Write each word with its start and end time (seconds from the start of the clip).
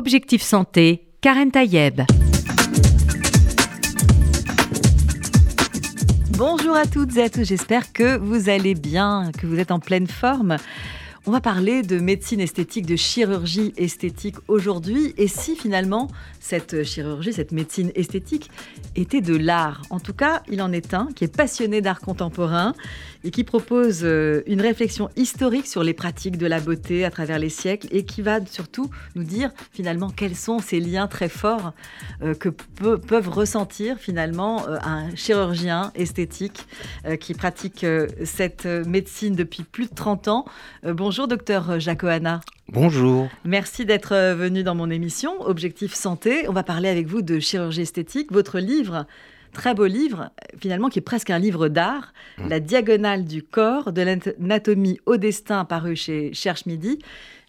Objectif 0.00 0.40
Santé, 0.40 1.04
Karen 1.20 1.50
Tayeb. 1.50 2.00
Bonjour 6.38 6.74
à 6.74 6.86
toutes 6.86 7.18
et 7.18 7.24
à 7.24 7.28
tous, 7.28 7.44
j'espère 7.44 7.92
que 7.92 8.16
vous 8.16 8.48
allez 8.48 8.74
bien, 8.74 9.30
que 9.38 9.46
vous 9.46 9.58
êtes 9.58 9.70
en 9.70 9.78
pleine 9.78 10.06
forme. 10.06 10.56
On 11.26 11.32
va 11.32 11.42
parler 11.42 11.82
de 11.82 11.98
médecine 11.98 12.40
esthétique, 12.40 12.86
de 12.86 12.96
chirurgie 12.96 13.74
esthétique 13.76 14.36
aujourd'hui. 14.48 15.12
Et 15.18 15.28
si 15.28 15.54
finalement 15.54 16.08
cette 16.40 16.82
chirurgie, 16.82 17.34
cette 17.34 17.52
médecine 17.52 17.92
esthétique 17.94 18.50
était 18.96 19.20
de 19.20 19.36
l'art 19.36 19.82
En 19.90 20.00
tout 20.00 20.12
cas, 20.12 20.42
il 20.48 20.62
en 20.62 20.72
est 20.72 20.94
un 20.94 21.08
qui 21.14 21.24
est 21.24 21.34
passionné 21.34 21.80
d'art 21.80 22.00
contemporain 22.00 22.74
et 23.24 23.30
qui 23.30 23.44
propose 23.44 24.00
euh, 24.02 24.42
une 24.46 24.60
réflexion 24.60 25.10
historique 25.16 25.66
sur 25.66 25.82
les 25.82 25.94
pratiques 25.94 26.38
de 26.38 26.46
la 26.46 26.60
beauté 26.60 27.04
à 27.04 27.10
travers 27.10 27.38
les 27.38 27.48
siècles 27.48 27.88
et 27.90 28.04
qui 28.04 28.22
va 28.22 28.44
surtout 28.46 28.90
nous 29.14 29.24
dire 29.24 29.50
finalement 29.72 30.10
quels 30.10 30.36
sont 30.36 30.58
ces 30.58 30.80
liens 30.80 31.06
très 31.06 31.28
forts 31.28 31.72
euh, 32.22 32.34
que 32.34 32.48
peuvent 32.48 33.28
ressentir 33.28 33.98
finalement 33.98 34.66
euh, 34.66 34.78
un 34.82 35.14
chirurgien 35.14 35.92
esthétique 35.94 36.66
qui 37.20 37.34
pratique 37.34 37.84
cette 38.24 38.66
médecine 38.66 39.34
depuis 39.34 39.64
plus 39.64 39.86
de 39.86 39.94
30 39.94 40.28
ans. 40.28 40.44
Bonjour 40.82 41.28
docteur 41.28 41.80
Jacoana. 41.80 42.40
Bonjour. 42.72 43.28
Merci 43.44 43.84
d'être 43.84 44.14
venu 44.34 44.62
dans 44.62 44.76
mon 44.76 44.90
émission 44.90 45.40
Objectif 45.40 45.92
Santé. 45.92 46.48
On 46.48 46.52
va 46.52 46.62
parler 46.62 46.88
avec 46.88 47.08
vous 47.08 47.20
de 47.20 47.40
chirurgie 47.40 47.80
esthétique. 47.80 48.30
Votre 48.30 48.60
livre, 48.60 49.06
très 49.52 49.74
beau 49.74 49.86
livre, 49.86 50.30
finalement 50.60 50.88
qui 50.88 51.00
est 51.00 51.02
presque 51.02 51.30
un 51.30 51.40
livre 51.40 51.66
d'art, 51.66 52.12
mmh. 52.38 52.48
La 52.48 52.60
diagonale 52.60 53.24
du 53.24 53.42
corps, 53.42 53.92
de 53.92 54.02
l'anatomie 54.02 55.00
au 55.04 55.16
destin, 55.16 55.64
paru 55.64 55.96
chez 55.96 56.32
Cherche 56.32 56.64
Midi, 56.64 57.00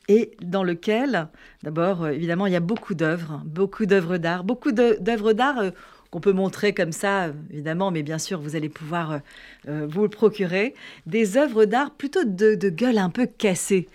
et 0.07 0.31
dans 0.41 0.63
lequel, 0.63 1.27
d'abord, 1.61 2.05
euh, 2.05 2.09
évidemment, 2.09 2.47
il 2.47 2.53
y 2.53 2.55
a 2.55 2.59
beaucoup 2.59 2.95
d'œuvres, 2.95 3.43
beaucoup 3.45 3.85
d'œuvres 3.85 4.17
d'art, 4.17 4.43
beaucoup 4.43 4.71
d'œuvres 4.71 5.33
d'art. 5.33 5.59
Euh, 5.59 5.69
qu'on 6.09 6.19
peut 6.19 6.33
montrer 6.33 6.73
comme 6.73 6.91
ça, 6.91 7.29
évidemment, 7.51 7.89
mais 7.89 8.03
bien 8.03 8.17
sûr, 8.17 8.41
vous 8.41 8.57
allez 8.57 8.67
pouvoir 8.67 9.21
euh, 9.69 9.87
vous 9.89 10.03
le 10.03 10.09
procurer, 10.09 10.73
des 11.05 11.37
œuvres 11.37 11.63
d'art 11.63 11.91
plutôt 11.91 12.25
de, 12.25 12.55
de 12.55 12.69
gueule 12.69 12.97
un 12.97 13.09
peu 13.09 13.25
cassée. 13.25 13.87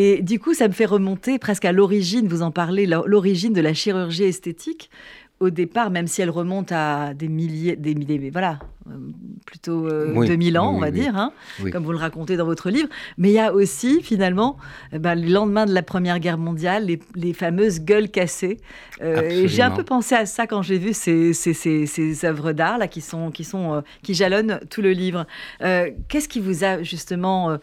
Et 0.00 0.22
du 0.22 0.38
coup, 0.38 0.54
ça 0.54 0.68
me 0.68 0.72
fait 0.72 0.84
remonter 0.84 1.40
presque 1.40 1.64
à 1.64 1.72
l'origine, 1.72 2.28
vous 2.28 2.42
en 2.42 2.52
parlez, 2.52 2.86
l'origine 2.86 3.52
de 3.52 3.60
la 3.60 3.74
chirurgie 3.74 4.22
esthétique. 4.22 4.90
Au 5.40 5.50
départ, 5.50 5.90
même 5.90 6.06
si 6.08 6.20
elle 6.20 6.30
remonte 6.30 6.72
à 6.72 7.14
des 7.14 7.28
milliers, 7.28 7.76
des 7.76 7.94
milliers, 7.94 8.30
voilà, 8.30 8.58
euh, 8.90 8.96
plutôt 9.46 9.86
euh, 9.86 10.26
2000 10.26 10.58
ans, 10.58 10.74
on 10.74 10.78
va 10.78 10.90
dire, 10.90 11.16
hein, 11.16 11.32
comme 11.72 11.84
vous 11.84 11.92
le 11.92 11.98
racontez 11.98 12.36
dans 12.36 12.44
votre 12.44 12.70
livre. 12.70 12.88
Mais 13.16 13.30
il 13.30 13.34
y 13.34 13.38
a 13.38 13.54
aussi, 13.54 14.02
finalement, 14.02 14.58
eh 14.92 14.98
ben, 14.98 15.14
le 15.14 15.28
lendemain 15.28 15.64
de 15.64 15.72
la 15.72 15.82
Première 15.82 16.18
Guerre 16.18 16.38
mondiale, 16.38 16.86
les, 17.14 17.32
fameuses 17.32 17.80
gueules 17.80 18.10
cassées. 18.10 18.58
Euh, 19.00 19.46
j'ai 19.46 19.62
un 19.62 19.70
peu 19.70 19.84
pensé 19.84 20.14
à 20.14 20.26
ça 20.26 20.46
quand 20.46 20.62
j'ai 20.62 20.76
vu 20.76 20.92
ces, 20.92 21.32
ces, 21.32 21.54
ces, 21.54 22.24
œuvres 22.24 22.52
d'art 22.52 22.78
là 22.78 22.88
qui 22.88 23.00
sont 23.00 23.30
qui 23.30 23.44
sont 23.44 23.74
euh, 23.74 23.80
qui 24.02 24.14
jalonnent 24.14 24.60
tout 24.70 24.82
le 24.82 24.90
livre. 24.90 25.26
Qu'est-ce 25.60 26.28
qui 26.28 26.40
vous 26.40 26.64
a 26.64 26.82
justement 26.82 27.58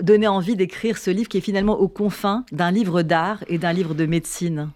donné 0.00 0.26
envie 0.26 0.56
d'écrire 0.56 0.98
ce 0.98 1.10
livre 1.10 1.28
qui 1.28 1.38
est 1.38 1.42
finalement 1.42 1.78
aux 1.78 1.88
confins 1.88 2.44
d'un 2.50 2.70
livre 2.70 3.02
d'art 3.02 3.44
et 3.48 3.58
d'un 3.58 3.72
livre 3.72 3.94
de 3.94 4.06
médecine? 4.06 4.70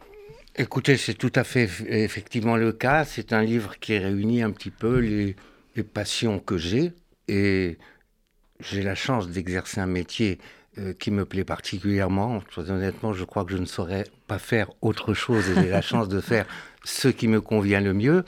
Écoutez, 0.57 0.99
c'est 0.99 1.15
tout 1.15 1.33
à 1.35 1.45
fait 1.45 1.69
effectivement 1.89 2.57
le 2.57 2.73
cas. 2.73 3.07
C'est 3.07 3.33
un 3.33 3.43
livre 3.43 3.79
qui 3.79 3.97
réunit 3.97 4.43
un 4.43 4.51
petit 4.51 4.71
peu 4.71 4.99
les, 4.99 5.35
passions 5.83 6.39
que 6.39 6.59
j'ai 6.59 6.93
et 7.27 7.79
j'ai 8.61 8.83
la 8.83 8.95
chance 8.95 9.29
d'exercer 9.29 9.81
un 9.81 9.87
métier 9.87 10.39
euh, 10.77 10.93
qui 10.93 11.11
me 11.11 11.25
plaît 11.25 11.45
particulièrement. 11.45 12.43
honnêtement, 12.59 13.15
je 13.15 13.25
crois 13.25 13.47
que 13.47 13.53
je 13.53 13.57
ne 13.57 13.65
saurais 13.65 14.05
pas 14.27 14.39
faire 14.39 14.71
autre 14.83 15.15
chose 15.15 15.49
et 15.49 15.55
j'ai 15.55 15.71
la 15.71 15.81
chance 15.81 16.09
de 16.09 16.21
faire 16.21 16.47
ce 16.85 17.09
qui 17.09 17.29
me 17.29 17.41
convient 17.41 17.81
le 17.81 17.95
mieux. 17.95 18.23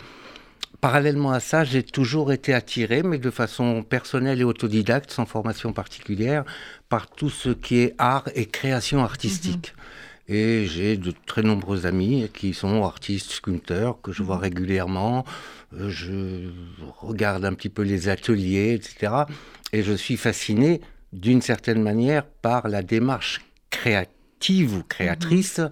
Parallèlement 0.80 1.32
à 1.32 1.40
ça, 1.40 1.64
j'ai 1.64 1.82
toujours 1.82 2.32
été 2.32 2.54
attiré, 2.54 3.02
mais 3.02 3.18
de 3.18 3.30
façon 3.30 3.82
personnelle 3.82 4.40
et 4.40 4.44
autodidacte, 4.44 5.10
sans 5.10 5.26
formation 5.26 5.74
particulière, 5.74 6.44
par 6.88 7.10
tout 7.10 7.30
ce 7.30 7.50
qui 7.50 7.80
est 7.80 7.94
art 7.98 8.28
et 8.34 8.46
création 8.46 9.04
artistique. 9.04 9.74
Mhm. 9.76 9.82
Et 10.28 10.64
j'ai 10.66 10.96
de 10.96 11.12
très 11.26 11.42
nombreux 11.42 11.86
amis 11.86 12.30
qui 12.32 12.54
sont 12.54 12.82
artistes, 12.84 13.30
sculpteurs, 13.30 14.00
que 14.00 14.12
je 14.12 14.22
vois 14.22 14.36
mhm. 14.36 14.42
régulièrement. 14.42 15.24
Euh, 15.74 15.90
je 15.90 16.50
regarde 17.00 17.44
un 17.44 17.52
petit 17.52 17.68
peu 17.68 17.82
les 17.82 18.08
ateliers, 18.08 18.72
etc. 18.74 19.12
Et 19.72 19.82
je 19.82 19.92
suis 19.92 20.16
fasciné 20.16 20.80
d'une 21.12 21.42
certaine 21.42 21.82
manière 21.82 22.24
par 22.24 22.68
la 22.68 22.82
démarche 22.82 23.42
créative 23.70 24.76
ou 24.76 24.82
créatrice, 24.82 25.58
mhm. 25.58 25.70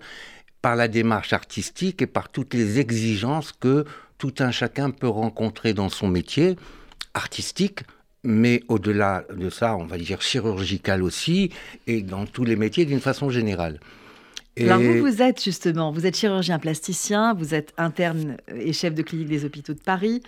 par 0.60 0.76
la 0.76 0.88
démarche 0.88 1.32
artistique 1.32 2.02
et 2.02 2.06
par 2.06 2.28
toutes 2.28 2.54
les 2.54 2.78
exigences 2.78 3.52
que 3.52 3.84
tout 4.18 4.34
un 4.38 4.50
chacun 4.50 4.90
peut 4.90 5.08
rencontrer 5.08 5.72
dans 5.72 5.88
son 5.88 6.08
métier 6.08 6.56
artistique, 7.14 7.80
mais 8.22 8.62
au-delà 8.68 9.24
de 9.34 9.50
ça, 9.50 9.76
on 9.76 9.84
va 9.84 9.98
dire 9.98 10.22
chirurgical 10.22 11.02
aussi, 11.02 11.50
et 11.86 12.02
dans 12.02 12.26
tous 12.26 12.44
les 12.44 12.56
métiers 12.56 12.84
d'une 12.84 13.00
façon 13.00 13.30
générale. 13.30 13.80
Alors 14.60 14.80
vous, 14.80 15.00
vous 15.00 15.22
êtes 15.22 15.42
justement, 15.42 15.92
vous 15.92 16.06
êtes 16.06 16.16
chirurgien 16.16 16.58
plasticien, 16.58 17.32
vous 17.34 17.54
êtes 17.54 17.72
interne 17.78 18.36
et 18.54 18.72
chef 18.72 18.94
de 18.94 19.02
clinique 19.02 19.28
des 19.28 19.44
hôpitaux 19.44 19.72
de 19.72 19.80
Paris. 19.80 20.22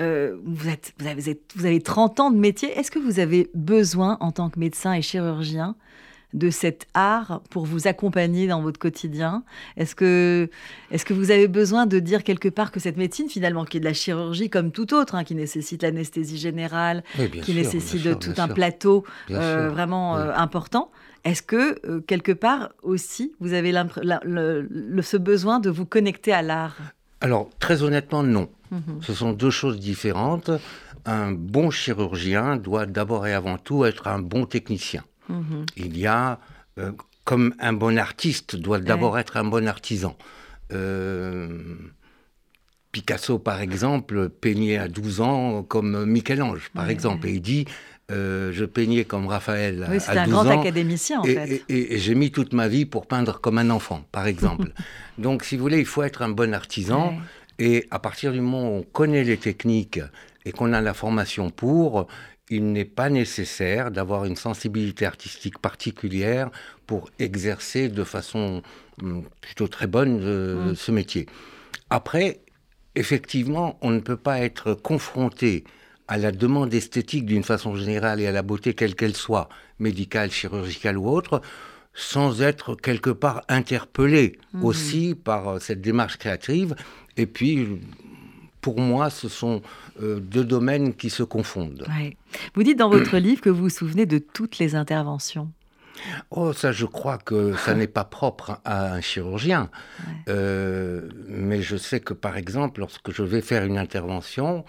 Euh, 0.00 0.36
vous, 0.44 0.68
êtes, 0.68 0.92
vous, 0.98 1.06
avez, 1.06 1.40
vous 1.54 1.66
avez 1.66 1.80
30 1.80 2.20
ans 2.20 2.30
de 2.30 2.38
métier. 2.38 2.76
Est-ce 2.76 2.90
que 2.90 2.98
vous 2.98 3.20
avez 3.20 3.50
besoin, 3.54 4.16
en 4.20 4.32
tant 4.32 4.50
que 4.50 4.58
médecin 4.58 4.94
et 4.94 5.02
chirurgien, 5.02 5.76
de 6.34 6.50
cet 6.50 6.86
art 6.92 7.40
pour 7.50 7.64
vous 7.64 7.86
accompagner 7.86 8.48
dans 8.48 8.62
votre 8.62 8.80
quotidien? 8.80 9.44
Est-ce 9.76 9.94
que, 9.94 10.50
est 10.90 11.04
que 11.04 11.14
vous 11.14 11.30
avez 11.30 11.48
besoin 11.48 11.86
de 11.86 12.00
dire 12.00 12.24
quelque 12.24 12.48
part 12.48 12.72
que 12.72 12.80
cette 12.80 12.96
médecine, 12.96 13.28
finalement, 13.28 13.64
qui 13.64 13.76
est 13.76 13.80
de 13.80 13.84
la 13.84 13.94
chirurgie 13.94 14.50
comme 14.50 14.72
tout 14.72 14.92
autre, 14.92 15.14
hein, 15.14 15.24
qui 15.24 15.34
nécessite 15.36 15.82
l'anesthésie 15.82 16.38
générale, 16.38 17.02
qui 17.42 17.54
nécessite 17.54 18.18
tout 18.18 18.34
un 18.38 18.48
plateau 18.48 19.04
euh, 19.30 19.68
vraiment 19.68 20.16
euh, 20.16 20.32
important, 20.34 20.90
est-ce 21.24 21.42
que, 21.42 21.78
euh, 21.86 22.00
quelque 22.00 22.32
part 22.32 22.70
aussi, 22.82 23.32
vous 23.40 23.52
avez 23.52 23.72
ce 23.72 25.16
besoin 25.16 25.60
de 25.60 25.70
vous 25.70 25.86
connecter 25.86 26.32
à 26.32 26.42
l'art? 26.42 26.76
Alors, 27.20 27.50
très 27.58 27.82
honnêtement, 27.82 28.22
non. 28.22 28.48
Mhm. 28.70 29.00
Ce 29.02 29.12
sont 29.14 29.32
deux 29.32 29.50
choses 29.50 29.80
différentes. 29.80 30.50
Un 31.04 31.32
bon 31.32 31.70
chirurgien 31.70 32.56
doit 32.56 32.86
d'abord 32.86 33.26
et 33.26 33.32
avant 33.32 33.58
tout 33.58 33.84
être 33.84 34.06
un 34.06 34.18
bon 34.18 34.46
technicien. 34.46 35.04
Mhm. 35.28 35.66
Il 35.76 35.98
y 35.98 36.06
a, 36.06 36.38
euh, 36.78 36.92
comme 37.24 37.54
un 37.58 37.72
bon 37.72 37.98
artiste 37.98 38.56
doit 38.56 38.78
d'abord 38.78 39.18
être 39.18 39.36
un 39.36 39.44
bon 39.44 39.66
artisan. 39.66 40.16
Euh, 40.72 41.48
Picasso, 42.92 43.38
par 43.38 43.60
exemple, 43.60 44.28
peignait 44.30 44.78
à 44.78 44.88
12 44.88 45.20
ans 45.20 45.62
comme 45.62 46.06
Michel-Ange, 46.06 46.70
par 46.74 46.88
exemple, 46.88 47.26
et 47.26 47.32
il 47.32 47.42
dit 47.42 47.66
euh, 48.10 48.52
je 48.52 48.64
peignais 48.64 49.04
comme 49.04 49.26
Raphaël 49.26 49.86
oui, 49.90 49.98
à, 50.06 50.14
12 50.14 50.16
un 50.16 50.28
grand 50.28 50.48
académicien, 50.48 51.20
en 51.20 51.24
et, 51.24 51.34
fait. 51.34 51.64
Et, 51.68 51.98
j'ai 51.98 52.14
mis 52.14 52.30
toute 52.30 52.54
ma 52.54 52.66
vie 52.66 52.86
pour 52.86 53.06
peindre 53.06 53.38
comme 53.40 53.58
un 53.58 53.68
enfant, 53.68 54.02
par 54.12 54.26
exemple. 54.32 54.72
Donc, 55.18 55.44
si 55.44 55.56
vous 55.56 55.62
voulez, 55.62 55.78
il 55.78 55.86
faut 55.86 56.02
être 56.02 56.22
un 56.22 56.30
bon 56.30 56.54
artisan. 56.54 57.14
Et 57.58 57.86
à 57.90 57.98
partir 57.98 58.32
du 58.32 58.40
moment 58.40 58.70
où 58.70 58.78
on 58.78 58.82
connaît 58.82 59.24
les 59.24 59.36
techniques 59.36 60.00
et 60.44 60.52
qu'on 60.52 60.72
a 60.72 60.80
la 60.80 60.94
formation 60.94 61.50
pour, 61.50 62.06
il 62.50 62.72
n'est 62.72 62.84
pas 62.84 63.10
nécessaire 63.10 63.90
d'avoir 63.90 64.24
une 64.24 64.36
sensibilité 64.36 65.04
artistique 65.04 65.58
particulière 65.58 66.50
pour 66.86 67.10
exercer 67.18 67.88
de 67.88 68.04
façon 68.04 68.62
hum, 69.02 69.24
plutôt 69.40 69.68
très 69.68 69.86
bonne 69.86 70.20
euh, 70.22 70.70
mm. 70.70 70.76
ce 70.76 70.92
métier. 70.92 71.26
Après, 71.90 72.40
effectivement, 72.94 73.78
on 73.82 73.90
ne 73.90 74.00
peut 74.00 74.16
pas 74.16 74.40
être 74.40 74.74
confronté 74.74 75.64
à 76.08 76.16
la 76.16 76.32
demande 76.32 76.72
esthétique 76.74 77.26
d'une 77.26 77.44
façon 77.44 77.76
générale 77.76 78.20
et 78.20 78.26
à 78.26 78.32
la 78.32 78.42
beauté 78.42 78.74
quelle 78.74 78.94
qu'elle 78.94 79.14
soit, 79.14 79.48
médicale, 79.78 80.30
chirurgicale 80.30 80.96
ou 80.98 81.08
autre, 81.08 81.42
sans 81.94 82.42
être 82.42 82.74
quelque 82.74 83.10
part 83.10 83.42
interpellé 83.48 84.38
mhm. 84.54 84.64
aussi 84.64 85.14
par 85.14 85.48
euh, 85.48 85.58
cette 85.58 85.80
démarche 85.80 86.16
créative. 86.16 86.74
Et 87.16 87.26
puis, 87.26 87.80
pour 88.60 88.80
moi, 88.80 89.10
ce 89.10 89.28
sont 89.28 89.62
euh, 90.02 90.20
deux 90.20 90.44
domaines 90.44 90.94
qui 90.94 91.10
se 91.10 91.22
confondent. 91.22 91.86
Vous 92.54 92.62
dites 92.62 92.78
dans 92.78 92.90
votre 92.90 93.16
livre 93.18 93.40
que 93.40 93.50
vous 93.50 93.62
vous 93.62 93.68
souvenez 93.68 94.06
de 94.06 94.18
toutes 94.18 94.58
les 94.58 94.74
interventions. 94.74 95.50
Oh, 96.30 96.52
ça, 96.52 96.70
je 96.70 96.86
crois 96.86 97.18
que 97.18 97.56
ça 97.56 97.74
n'est 97.74 97.88
pas 97.88 98.04
propre 98.04 98.60
à 98.64 98.92
un 98.92 99.00
chirurgien. 99.00 99.68
Euh, 100.28 101.08
mais 101.26 101.62
je 101.62 101.76
sais 101.76 101.98
que, 101.98 102.14
par 102.14 102.36
exemple, 102.36 102.80
lorsque 102.80 103.10
je 103.10 103.22
vais 103.22 103.40
faire 103.40 103.64
une 103.64 103.78
intervention, 103.78 104.64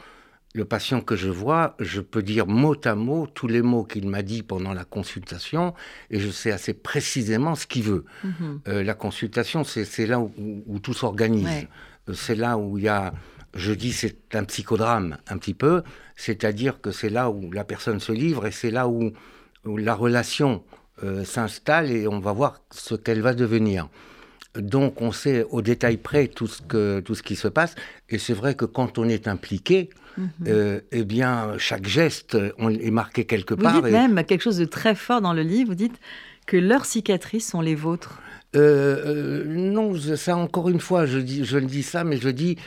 le 0.55 0.65
patient 0.65 1.01
que 1.01 1.15
je 1.15 1.29
vois, 1.29 1.75
je 1.79 2.01
peux 2.01 2.23
dire 2.23 2.47
mot 2.47 2.75
à 2.83 2.95
mot 2.95 3.27
tous 3.27 3.47
les 3.47 3.61
mots 3.61 3.83
qu'il 3.83 4.07
m'a 4.07 4.23
dit 4.23 4.41
pendant 4.41 4.73
la 4.73 4.83
consultation 4.83 5.75
et 6.09 6.19
je 6.19 6.29
sais 6.29 6.51
assez 6.51 6.73
précisément 6.73 7.53
ce 7.55 7.67
qu'il 7.67 7.83
veut. 7.83 8.05
Mhm. 8.23 8.61
Euh, 8.67 8.83
la 8.83 8.95
consultation, 8.95 9.63
c'est 9.63 10.07
là 10.07 10.19
où, 10.19 10.79
tout 10.81 10.93
s'organise. 10.93 11.67
Euh, 12.07 12.13
c'est 12.13 12.35
là 12.35 12.57
où 12.57 12.79
il 12.79 12.85
y 12.85 12.87
a, 12.87 13.13
je 13.53 13.73
dis, 13.73 13.93
c'est 13.93 14.17
un 14.33 14.43
psychodrame 14.43 15.17
un 15.27 15.37
petit 15.37 15.53
peu, 15.53 15.83
c'est-à-dire 16.15 16.81
que 16.81 16.91
c'est 16.91 17.09
là 17.09 17.29
où 17.29 17.51
la 17.51 17.63
personne 17.63 17.99
se 17.99 18.11
livre 18.11 18.47
et 18.47 18.51
c'est 18.51 18.71
là 18.71 18.87
où, 18.87 19.11
la 19.65 19.93
relation 19.93 20.63
euh, 21.03 21.25
s'installe 21.25 21.91
et 21.91 22.07
on 22.07 22.19
va 22.19 22.31
voir 22.31 22.61
ce 22.71 22.95
qu'elle 22.95 23.21
va 23.21 23.33
devenir. 23.33 23.89
Donc 24.55 25.01
on 25.01 25.11
sait 25.11 25.45
au 25.51 25.61
détail 25.61 25.97
près 25.97 26.27
tout 26.27 26.47
ce, 26.47 26.61
que, 26.61 27.01
tout 27.01 27.13
ce 27.13 27.21
qui 27.21 27.35
se 27.35 27.47
passe. 27.47 27.75
Et 28.09 28.17
c'est 28.17 28.33
vrai 28.33 28.55
que 28.55 28.65
quand 28.65 28.97
on 28.97 29.07
est 29.07 29.27
impliqué. 29.27 29.89
Euh, 30.47 30.81
eh 30.91 31.03
bien, 31.03 31.57
chaque 31.57 31.87
geste 31.87 32.37
on 32.57 32.69
est 32.69 32.91
marqué 32.91 33.25
quelque 33.25 33.53
part. 33.53 33.75
Vous 33.75 33.81
dites 33.81 33.91
même 33.91 34.23
quelque 34.23 34.41
chose 34.41 34.57
de 34.57 34.65
très 34.65 34.95
fort 34.95 35.21
dans 35.21 35.33
le 35.33 35.41
livre. 35.41 35.69
Vous 35.69 35.75
dites 35.75 35.99
que 36.45 36.57
leurs 36.57 36.85
cicatrices 36.85 37.47
sont 37.47 37.61
les 37.61 37.75
vôtres. 37.75 38.19
Euh, 38.55 39.41
euh, 39.41 39.43
non, 39.45 39.93
ça 39.95 40.35
encore 40.35 40.69
une 40.69 40.79
fois, 40.79 41.05
je, 41.05 41.19
dis, 41.19 41.45
je 41.45 41.57
le 41.57 41.67
dis 41.67 41.83
ça, 41.83 42.03
mais 42.03 42.17
je 42.17 42.29
dis 42.29 42.57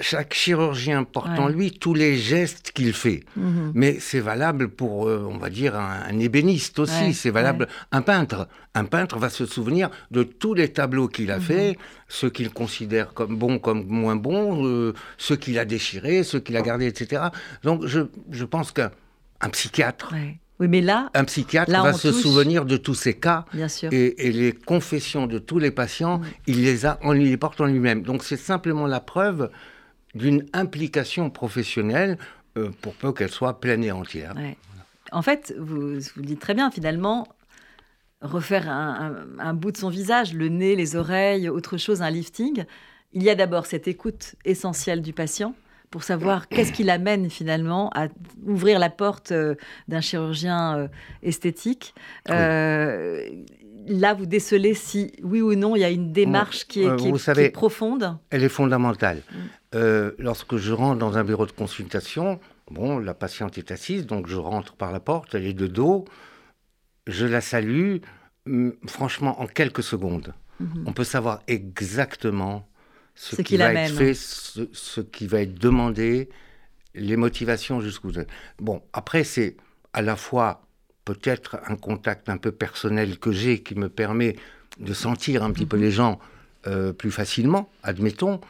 chaque 0.00 0.34
chirurgien 0.34 1.04
porte 1.04 1.38
en 1.38 1.48
lui 1.48 1.72
tous 1.72 1.94
les 1.94 2.16
gestes 2.16 2.72
qu'il 2.72 2.92
fait. 2.92 3.24
Mhm. 3.36 3.72
Mais 3.74 3.98
c'est 4.00 4.20
valable 4.20 4.68
pour, 4.68 5.08
euh, 5.08 5.26
on 5.30 5.38
va 5.38 5.50
dire, 5.50 5.76
un, 5.76 6.18
ébéniste 6.18 6.78
aussi. 6.78 7.14
c'est 7.14 7.30
valable. 7.30 7.68
Un 7.92 8.02
peintre. 8.02 8.48
Un 8.74 8.84
peintre 8.84 9.18
va 9.18 9.30
se 9.30 9.46
souvenir 9.46 9.90
de 10.10 10.22
tous 10.22 10.54
les 10.54 10.68
tableaux 10.68 11.08
qu'il 11.08 11.30
a 11.30 11.40
faits, 11.40 11.76
mhm. 11.76 11.84
ceux 12.08 12.30
qu'il 12.30 12.50
considère 12.50 13.14
comme 13.14 13.36
bons, 13.36 13.58
comme 13.58 13.84
moins 13.86 14.16
bons, 14.16 14.66
euh, 14.66 14.94
ceux 15.18 15.36
qu'il 15.36 15.58
a 15.58 15.64
déchirés, 15.64 16.22
ceux 16.22 16.40
qu'il 16.40 16.56
a 16.56 16.62
gardés, 16.62 16.86
etc. 16.86 17.24
Donc 17.62 17.86
je, 17.86 18.00
je 18.30 18.44
pense 18.44 18.72
qu'un 18.72 18.90
psychiatre. 19.52 20.12
Oui, 20.60 20.68
mais 20.68 20.80
là, 20.80 21.10
un 21.14 21.24
psychiatre 21.24 21.70
va 21.70 21.92
se 21.92 22.12
souvenir 22.12 22.64
de 22.64 22.76
tous 22.76 22.94
ces 22.94 23.14
cas 23.14 23.44
Bien 23.52 23.68
sûr. 23.68 23.92
Et, 23.92 24.14
les 24.32 24.52
confessions 24.52 25.26
de 25.26 25.38
tous 25.38 25.58
les 25.58 25.72
patients, 25.72 26.20
il 26.46 26.62
les 26.62 26.86
a, 26.86 26.98
on 27.02 27.12
les 27.12 27.36
porte 27.36 27.60
en 27.60 27.66
lui-même. 27.66 28.02
Donc 28.02 28.22
c'est 28.22 28.36
simplement 28.36 28.86
la 28.86 29.00
preuve 29.00 29.50
d'une 30.14 30.46
implication 30.52 31.30
professionnelle 31.30 32.18
euh, 32.56 32.70
pour 32.82 32.94
peu 32.94 33.12
qu'elle 33.12 33.30
soit 33.30 33.60
pleine 33.60 33.82
et 33.82 33.92
entière. 33.92 34.34
En 35.12 35.22
fait, 35.22 35.54
vous, 35.58 35.98
vous 36.16 36.22
dites 36.22 36.40
très 36.40 36.54
bien, 36.54 36.70
finalement, 36.70 37.26
refaire 38.20 38.68
un, 38.68 39.54
bout 39.54 39.70
de 39.70 39.76
son 39.76 39.90
visage, 39.90 40.34
le 40.34 40.48
nez, 40.48 40.76
les 40.76 40.96
oreilles, 40.96 41.48
autre 41.48 41.76
chose, 41.76 42.02
un 42.02 42.10
lifting, 42.10 42.64
il 43.12 43.22
y 43.22 43.30
a 43.30 43.34
d'abord 43.34 43.66
cette 43.66 43.86
écoute 43.86 44.34
essentielle 44.44 45.02
du 45.02 45.12
patient 45.12 45.54
pour 45.90 46.02
savoir 46.02 46.48
qu'est-ce 46.50 46.72
qui 46.72 46.84
l'amène 46.84 47.30
finalement 47.30 47.90
à 47.94 48.08
ouvrir 48.46 48.78
la 48.78 48.90
porte 48.90 49.32
euh, 49.32 49.54
d'un 49.88 50.00
chirurgien 50.00 50.78
euh, 50.78 50.88
esthétique 51.22 51.94
là, 53.86 54.14
vous 54.14 54.26
décelez 54.26 54.74
si, 54.74 55.12
oui 55.22 55.40
ou 55.40 55.54
non, 55.54 55.76
il 55.76 55.80
y 55.80 55.84
a 55.84 55.90
une 55.90 56.12
démarche 56.12 56.66
qui 56.66 56.82
est, 56.82 56.88
euh, 56.88 56.96
qui 56.96 57.50
profonde 57.50 58.18
Elle 58.30 58.44
est 58.44 58.48
fondamentale. 58.48 59.18
Mm. 59.18 59.36
Euh, 59.74 60.12
lorsque 60.18 60.56
je 60.56 60.72
rentre 60.72 60.98
dans 60.98 61.18
un 61.18 61.24
bureau 61.24 61.46
de 61.46 61.52
consultation, 61.52 62.40
bon, 62.70 62.98
la 62.98 63.14
patiente 63.14 63.58
est 63.58 63.70
assise, 63.70 64.06
donc 64.06 64.26
je 64.26 64.36
rentre 64.36 64.74
par 64.74 64.92
la 64.92 65.00
porte, 65.00 65.34
elle 65.34 65.46
est 65.46 65.54
de 65.54 65.66
dos, 65.66 66.04
je 67.06 67.26
la 67.26 67.40
salue, 67.40 67.98
mm, 68.46 68.70
franchement, 68.86 69.40
en 69.40 69.46
quelques 69.46 69.82
secondes. 69.82 70.34
Mm-hmm. 70.62 70.84
On 70.86 70.92
peut 70.92 71.04
savoir 71.04 71.42
exactement 71.46 72.66
ce, 73.14 73.42
qui, 73.42 73.56
va 73.56 73.72
être 73.72 73.94
fait, 73.94 74.14
ce, 74.14 75.00
qui 75.00 75.26
va 75.26 75.40
être 75.40 75.58
demandé, 75.58 76.28
les 76.94 77.16
motivations 77.16 77.80
jusqu'où. 77.80 78.12
Bon, 78.58 78.82
après, 78.92 79.24
c'est 79.24 79.56
à 79.92 80.02
la 80.02 80.16
fois 80.16 80.64
peut-être 81.04 81.58
un 81.66 81.76
contact 81.76 82.28
un 82.28 82.36
peu 82.36 82.52
personnel 82.52 83.18
que 83.18 83.32
j'ai 83.32 83.60
qui 83.60 83.74
me 83.74 83.88
permet 83.88 84.36
de 84.78 84.92
sentir 84.92 85.42
un 85.42 85.52
petit 85.52 85.66
peu 85.66 85.76
mhm. 85.76 85.82
les 85.82 85.90
gens 85.90 86.18
euh, 86.66 86.92
plus 86.92 87.10
facilement, 87.10 87.68
admettons. 87.82 88.40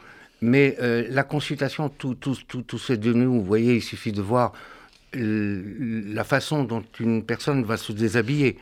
Mais 0.41 0.77
euh, 0.81 1.05
la 1.09 1.23
consultation, 1.23 1.89
tout, 1.89 2.15
tout, 2.15 2.35
tout, 2.47 2.61
tout 2.61 2.79
c'est 2.79 2.97
de 2.97 3.13
nous. 3.13 3.33
Vous 3.33 3.43
voyez, 3.43 3.75
il 3.75 3.81
suffit 3.81 4.11
de 4.11 4.21
voir 4.21 4.53
la 5.13 6.23
façon 6.25 6.65
dont 6.65 6.83
une 6.99 7.23
personne 7.23 7.63
va 7.63 7.77
se 7.77 7.93
déshabiller. 7.93 8.57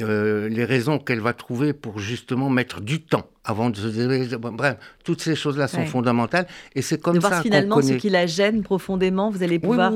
Euh, 0.00 0.48
les 0.48 0.64
raisons 0.64 0.98
qu'elle 0.98 1.20
va 1.20 1.32
trouver 1.32 1.72
pour 1.72 2.00
justement 2.00 2.50
mettre 2.50 2.80
du 2.80 3.00
temps 3.00 3.28
avant 3.44 3.70
de 3.70 3.76
se 3.76 3.86
déshabiller. 3.86 4.36
Bref, 4.36 4.76
toutes 5.04 5.20
ces 5.22 5.36
choses-là 5.36 5.68
sont 5.68 5.86
fondamentales 5.86 6.46
et 6.74 6.82
c'est 6.82 7.00
comme 7.00 7.14
de 7.14 7.20
voir 7.20 7.42
finalement 7.42 7.80
ce 7.80 7.92
qui 7.92 8.10
la 8.10 8.26
gêne 8.26 8.62
profondément. 8.62 9.30
Vous 9.30 9.42
allez 9.42 9.58
pouvoir 9.58 9.92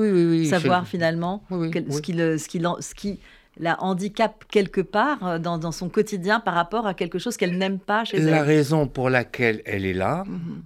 savoir 0.49 0.87
finalement 0.87 1.43
ce 1.50 2.00
qui, 2.00 2.12
le, 2.12 2.39
ce, 2.39 2.49
qui, 2.49 2.61
ce 2.61 2.95
qui 2.95 3.19
la 3.59 3.83
handicap 3.83 4.45
quelque 4.51 4.81
part 4.81 5.27
euh, 5.27 5.39
dans, 5.39 5.73
son 5.73 5.89
quotidien 5.89 6.41
par 6.41 6.55
rapport 6.55 6.87
à 6.87 6.95
quelque 6.95 7.19
chose 7.19 7.37
qu'elle 7.37 7.59
n'aime 7.59 7.79
pas 7.79 8.05
chez 8.05 8.19
elle. 8.19 8.27
La 8.27 8.43
raison 8.43 8.87
pour 8.87 9.11
laquelle 9.11 9.63
elle 9.65 9.85
est 9.85 9.95
là, 9.95 10.25
mhm. 10.27 10.63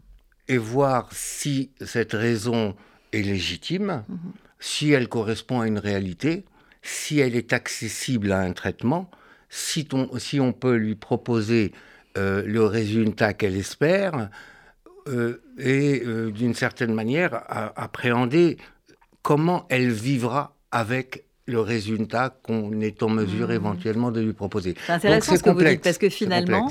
et 0.49 0.59
voir 0.59 1.09
si 1.12 1.71
cette 1.81 2.12
raison 2.12 2.75
est 3.12 3.23
légitime, 3.23 4.05
mhm. 4.09 4.19
si 4.61 4.93
elle 4.93 5.09
correspond 5.09 5.61
à 5.61 5.67
une 5.67 5.79
réalité, 5.79 6.44
si 6.83 7.21
elle 7.21 7.37
est 7.37 7.53
accessible 7.53 8.33
à 8.33 8.41
un 8.41 8.53
traitement, 8.53 9.11
si, 9.49 9.87
on 10.41 10.53
peut 10.53 10.77
lui 10.77 10.94
proposer 10.94 11.73
euh, 12.17 12.43
le 12.47 12.65
résultat 12.65 13.35
qu'elle 13.35 13.56
espère, 13.56 14.31
euh, 15.09 15.43
et 15.59 16.03
d'une 16.33 16.55
certaine 16.55 16.94
manière 16.94 17.43
appréhender 17.77 18.56
comment 19.23 19.67
elle 19.69 19.91
vivra 19.91 20.55
avec 20.71 21.25
le 21.47 21.61
résultat 21.61 22.31
qu'on 22.43 22.81
est 22.81 23.03
en 23.03 23.09
mesure 23.09 23.49
mmh. 23.49 23.53
éventuellement 23.53 24.11
de 24.11 24.21
lui 24.21 24.33
proposer. 24.33 24.75
C'est 24.87 24.93
intéressant 24.93 25.37
ce 25.37 25.43
que 25.43 25.50
vous 25.50 25.62
dites, 25.62 25.83
parce 25.83 25.99
que 25.99 26.09
finalement, 26.09 26.71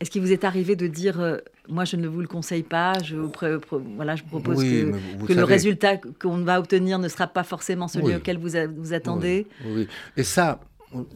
est-ce 0.00 0.10
qu'il 0.10 0.22
vous 0.22 0.32
est 0.32 0.44
arrivé 0.44 0.76
de 0.76 0.86
dire, 0.86 1.20
euh, 1.20 1.38
moi 1.68 1.84
je 1.84 1.96
ne 1.96 2.08
vous 2.08 2.20
le 2.20 2.26
conseille 2.26 2.62
pas, 2.62 2.94
je 3.02 3.16
vous, 3.16 3.32
voilà, 3.96 4.16
je 4.16 4.24
propose 4.24 4.62
que, 4.62 5.32
le 5.32 5.44
résultat 5.44 5.96
qu'on 5.96 6.38
va 6.38 6.58
obtenir 6.58 6.98
ne 6.98 7.08
sera 7.08 7.26
pas 7.26 7.44
forcément 7.44 7.88
celui 7.88 8.14
auquel 8.14 8.38
vous, 8.38 8.50
vous 8.76 8.92
attendez 8.92 9.46
oui, 9.64 9.88
Et 10.16 10.24
ça, 10.24 10.60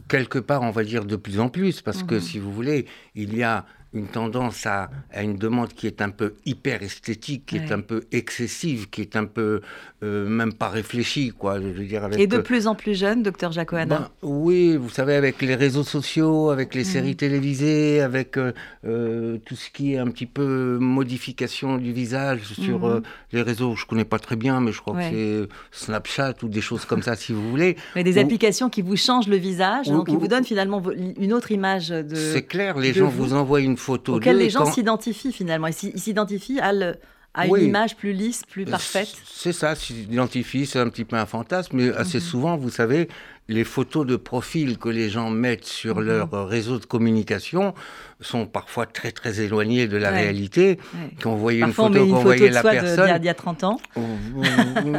quelque 0.09 0.39
part, 0.39 0.63
on 0.63 0.71
va 0.71 0.85
dire 0.85 1.05
de 1.05 1.17
plus 1.17 1.41
en 1.41 1.49
plus, 1.49 1.81
parce 1.81 2.03
que 2.03 2.17
mmh. 2.17 2.21
si 2.21 2.39
vous 2.39 2.53
voulez, 2.53 2.87
il 3.15 3.37
y 3.37 3.43
a 3.43 3.67
une 3.95 4.07
tendance 4.07 4.67
à, 4.67 4.91
une 5.21 5.37
demande 5.37 5.73
qui 5.75 5.87
est 5.87 6.01
un 6.01 6.11
peu 6.11 6.35
hyper 6.47 6.83
esthétique, 6.83 7.47
qui 7.47 7.57
est 7.57 7.73
un 7.73 7.81
peu 7.81 8.05
excessive, 8.11 8.89
qui 8.89 9.03
est 9.03 9.17
un 9.17 9.27
peu 9.27 9.61
euh, 10.03 10.27
même 10.27 10.53
pas 10.53 10.69
réfléchie, 10.69 11.33
quoi. 11.37 11.61
Je 11.61 11.69
veux 11.69 11.85
dire, 11.85 12.09
Et 12.19 12.27
de 12.27 12.39
plus 12.39 12.67
en 12.67 12.75
plus 12.75 12.99
jeune, 12.99 13.23
docteur 13.23 13.53
Jacoana 13.53 13.99
ben, 13.99 14.09
Oui, 14.23 14.77
vous 14.77 14.89
savez, 14.89 15.15
avec 15.15 15.43
les 15.43 15.55
réseaux 15.55 15.85
sociaux, 15.85 16.51
avec 16.51 16.75
les 16.75 16.83
mm. 16.83 16.85
séries 16.85 17.17
télévisées, 17.17 18.01
avec 18.01 18.37
euh, 18.37 18.53
euh, 18.87 19.39
tout 19.45 19.57
ce 19.57 19.71
qui 19.71 19.95
est 19.95 19.99
un 19.99 20.09
petit 20.09 20.27
peu 20.27 20.79
modification 20.81 21.77
du 21.77 21.93
visage 21.93 22.43
sur 22.45 22.81
mm-hmm. 22.81 23.03
les 23.33 23.43
réseaux, 23.43 23.77
je 23.77 23.85
connais 23.85 24.05
pas 24.05 24.19
très 24.19 24.37
bien, 24.37 24.61
mais 24.61 24.73
je 24.73 24.81
crois 24.81 24.95
que 24.95 25.03
c'est 25.03 25.49
Snapchat 25.71 26.35
ou 26.43 26.49
des 26.49 26.63
choses 26.63 26.85
comme 26.85 27.03
ça, 27.03 27.15
si 27.15 27.33
vous 27.33 27.49
voulez. 27.51 27.77
Mais 27.95 28.05
des 28.05 28.19
applications 28.19 28.71
qui 28.71 28.81
vous 28.83 28.97
changent 28.97 29.29
le 29.29 29.37
visage, 29.37 29.89
donc 29.89 30.09
qui 30.09 30.17
vous 30.17 30.29
donnent 30.29 30.45
finalement 30.45 30.83
une 31.19 31.33
autre 31.33 31.53
image 31.53 31.91
de. 31.91 32.15
C'est 32.15 32.43
clair, 32.43 32.79
les 32.79 32.95
gens 32.95 33.09
vous 33.09 33.35
envoient 33.35 33.61
une 33.61 33.77
photo 33.83 34.17
auquel 34.17 34.39
les 34.39 34.51
gens 34.51 34.65
s'identifient 34.65 35.33
finalement. 35.33 35.69
Ils 35.69 36.01
s'identifient 36.01 36.61
à, 36.61 36.73
une 37.47 37.63
image 37.63 37.97
plus 37.97 38.13
lisse, 38.13 38.43
plus 38.49 38.65
parfaite. 38.65 39.15
C'est 39.27 39.53
ça, 39.53 39.75
s'identifient, 39.75 40.67
c'est 40.67 40.79
un 40.79 40.89
petit 40.89 41.05
peu 41.05 41.17
un 41.17 41.27
fantasme, 41.27 41.77
mais 41.77 41.93
assez 41.95 42.19
mhm. 42.19 42.25
souvent, 42.25 42.57
vous 42.57 42.71
savez, 42.71 43.09
les 43.49 43.65
photos 43.65 44.07
de 44.07 44.17
profil 44.17 44.79
que 44.79 44.89
les 44.89 45.11
gens 45.11 45.31
mettent 45.31 45.65
sur 45.65 45.97
mhm. 45.97 46.07
leur 46.07 46.49
réseau 46.49 46.79
de 46.79 46.85
communication 46.85 47.75
sont 48.21 48.47
parfois 48.47 48.87
très 48.87 49.11
très 49.11 49.41
éloignées 49.41 49.89
de 49.89 49.97
la 49.97 50.11
réalité. 50.11 50.79
Quand 51.21 51.33
vous 51.33 51.41
voyez 51.41 51.61
une 51.61 51.73
photo, 51.73 52.07
qu'on 52.07 52.21
voyait 52.21 52.51
la 52.51 52.63
personne, 52.63 53.19
d'il 53.19 53.27
y 53.27 53.29
a 53.29 53.35
30 53.35 53.65
ans, 53.65 53.81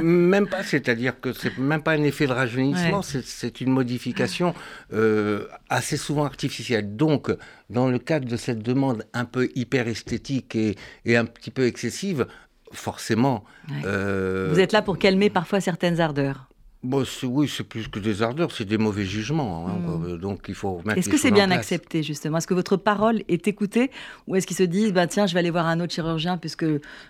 même 0.04 0.48
pas, 0.48 0.62
c'est-à-dire 0.62 1.20
que 1.20 1.32
c'est 1.32 1.58
même 1.58 1.82
pas 1.82 1.94
un 1.94 2.04
effet 2.04 2.28
de 2.28 2.34
rajeunissement, 2.34 3.02
c'est 3.02 3.62
une 3.62 3.72
modification 3.72 4.54
euh, 4.94 5.48
assez 5.70 5.98
souvent 5.98 6.26
artificielle. 6.26 6.96
Donc, 6.96 7.32
dans 7.70 7.88
le 7.88 7.98
cadre 7.98 8.28
de 8.28 8.38
cette 8.38 8.62
demande 8.62 9.06
un 9.14 9.26
peu 9.26 9.50
hyper 9.56 9.88
esthétique 9.88 10.56
et, 10.56 10.76
et 11.06 11.16
un 11.16 11.26
petit 11.26 11.50
peu 11.50 11.66
excessive, 11.66 12.28
forcément. 12.74 13.44
Euh, 13.86 14.50
vous 14.52 14.60
êtes 14.60 14.74
là 14.74 14.82
pour 14.82 14.98
calmer 14.98 15.30
parfois 15.30 15.62
certaines 15.62 16.00
ardeurs. 16.00 16.48
Bon, 16.84 17.06
oui, 17.24 17.48
c'est 17.48 17.64
plus 17.64 17.88
que 17.88 17.98
des 17.98 18.22
ardeurs, 18.22 18.52
c'est 18.52 18.66
des 18.66 18.78
mauvais 18.78 19.06
jugements. 19.06 19.68
Hein, 19.68 19.80
hmm. 19.80 20.06
euh, 20.06 20.18
donc 20.18 20.46
il 20.50 20.54
faut 20.54 20.82
Est-ce 20.96 21.10
que 21.10 21.18
c'est 21.18 21.32
bien 21.32 21.50
accepté 21.50 22.04
justement? 22.04 22.40
Est-ce 22.40 22.48
que 22.48 22.54
votre 22.54 22.76
parole 22.76 23.24
est 23.30 23.48
écoutée 23.48 23.90
ou 24.28 24.36
est-ce 24.36 24.46
qu'ils 24.46 24.58
se 24.58 24.64
disent 24.64 24.92
bah 24.92 25.08
tiens 25.08 25.26
je 25.26 25.34
vais 25.34 25.40
aller 25.40 25.50
voir 25.50 25.66
un 25.66 25.80
autre 25.80 25.94
chirurgien 25.94 26.38
puisque 26.38 26.66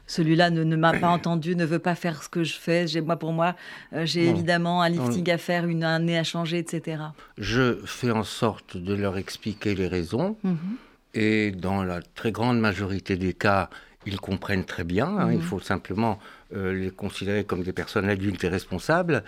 celui-là 0.05 0.51
ne, 0.51 0.75
m'a 0.75 0.93
pas 0.93 1.07
entendu, 1.09 1.55
ne 1.55 1.65
veut 1.65 1.79
pas 1.79 1.95
faire 1.95 2.21
ce 2.21 2.29
que 2.29 2.43
je 2.43 2.53
fais. 2.53 2.85
J'ai 2.85 3.01
moi 3.01 3.17
pour 3.17 3.33
moi 3.33 3.55
euh, 3.93 4.05
j'ai 4.05 4.29
évidemment 4.29 4.83
un 4.83 4.89
lifting 4.89 5.27
à 5.31 5.39
faire, 5.39 5.65
une, 5.65 5.83
un 5.83 5.99
nez 5.99 6.19
à 6.19 6.23
changer, 6.23 6.59
etc. 6.59 7.01
Je 7.39 7.79
fais 7.85 8.11
en 8.11 8.23
sorte 8.23 8.77
de 8.77 8.93
leur 8.93 9.17
expliquer 9.17 9.73
les 9.73 9.87
raisons 9.87 10.37
mhm. 10.43 10.57
et 11.15 11.49
dans 11.49 11.83
la 11.83 12.01
très 12.03 12.31
grande 12.31 12.59
majorité 12.59 13.17
des 13.17 13.33
cas 13.33 13.71
ils 14.05 14.19
comprennent 14.19 14.65
très 14.65 14.83
bien. 14.83 15.07
Hein. 15.07 15.31
Il 15.31 15.37
mhm. 15.37 15.43
faut 15.43 15.59
simplement 15.59 16.19
euh, 16.55 16.73
les 16.73 16.91
considérer 16.91 17.43
comme 17.43 17.63
des 17.63 17.73
personnes 17.73 18.09
adultes 18.09 18.43
et 18.43 18.49
responsables 18.49 19.23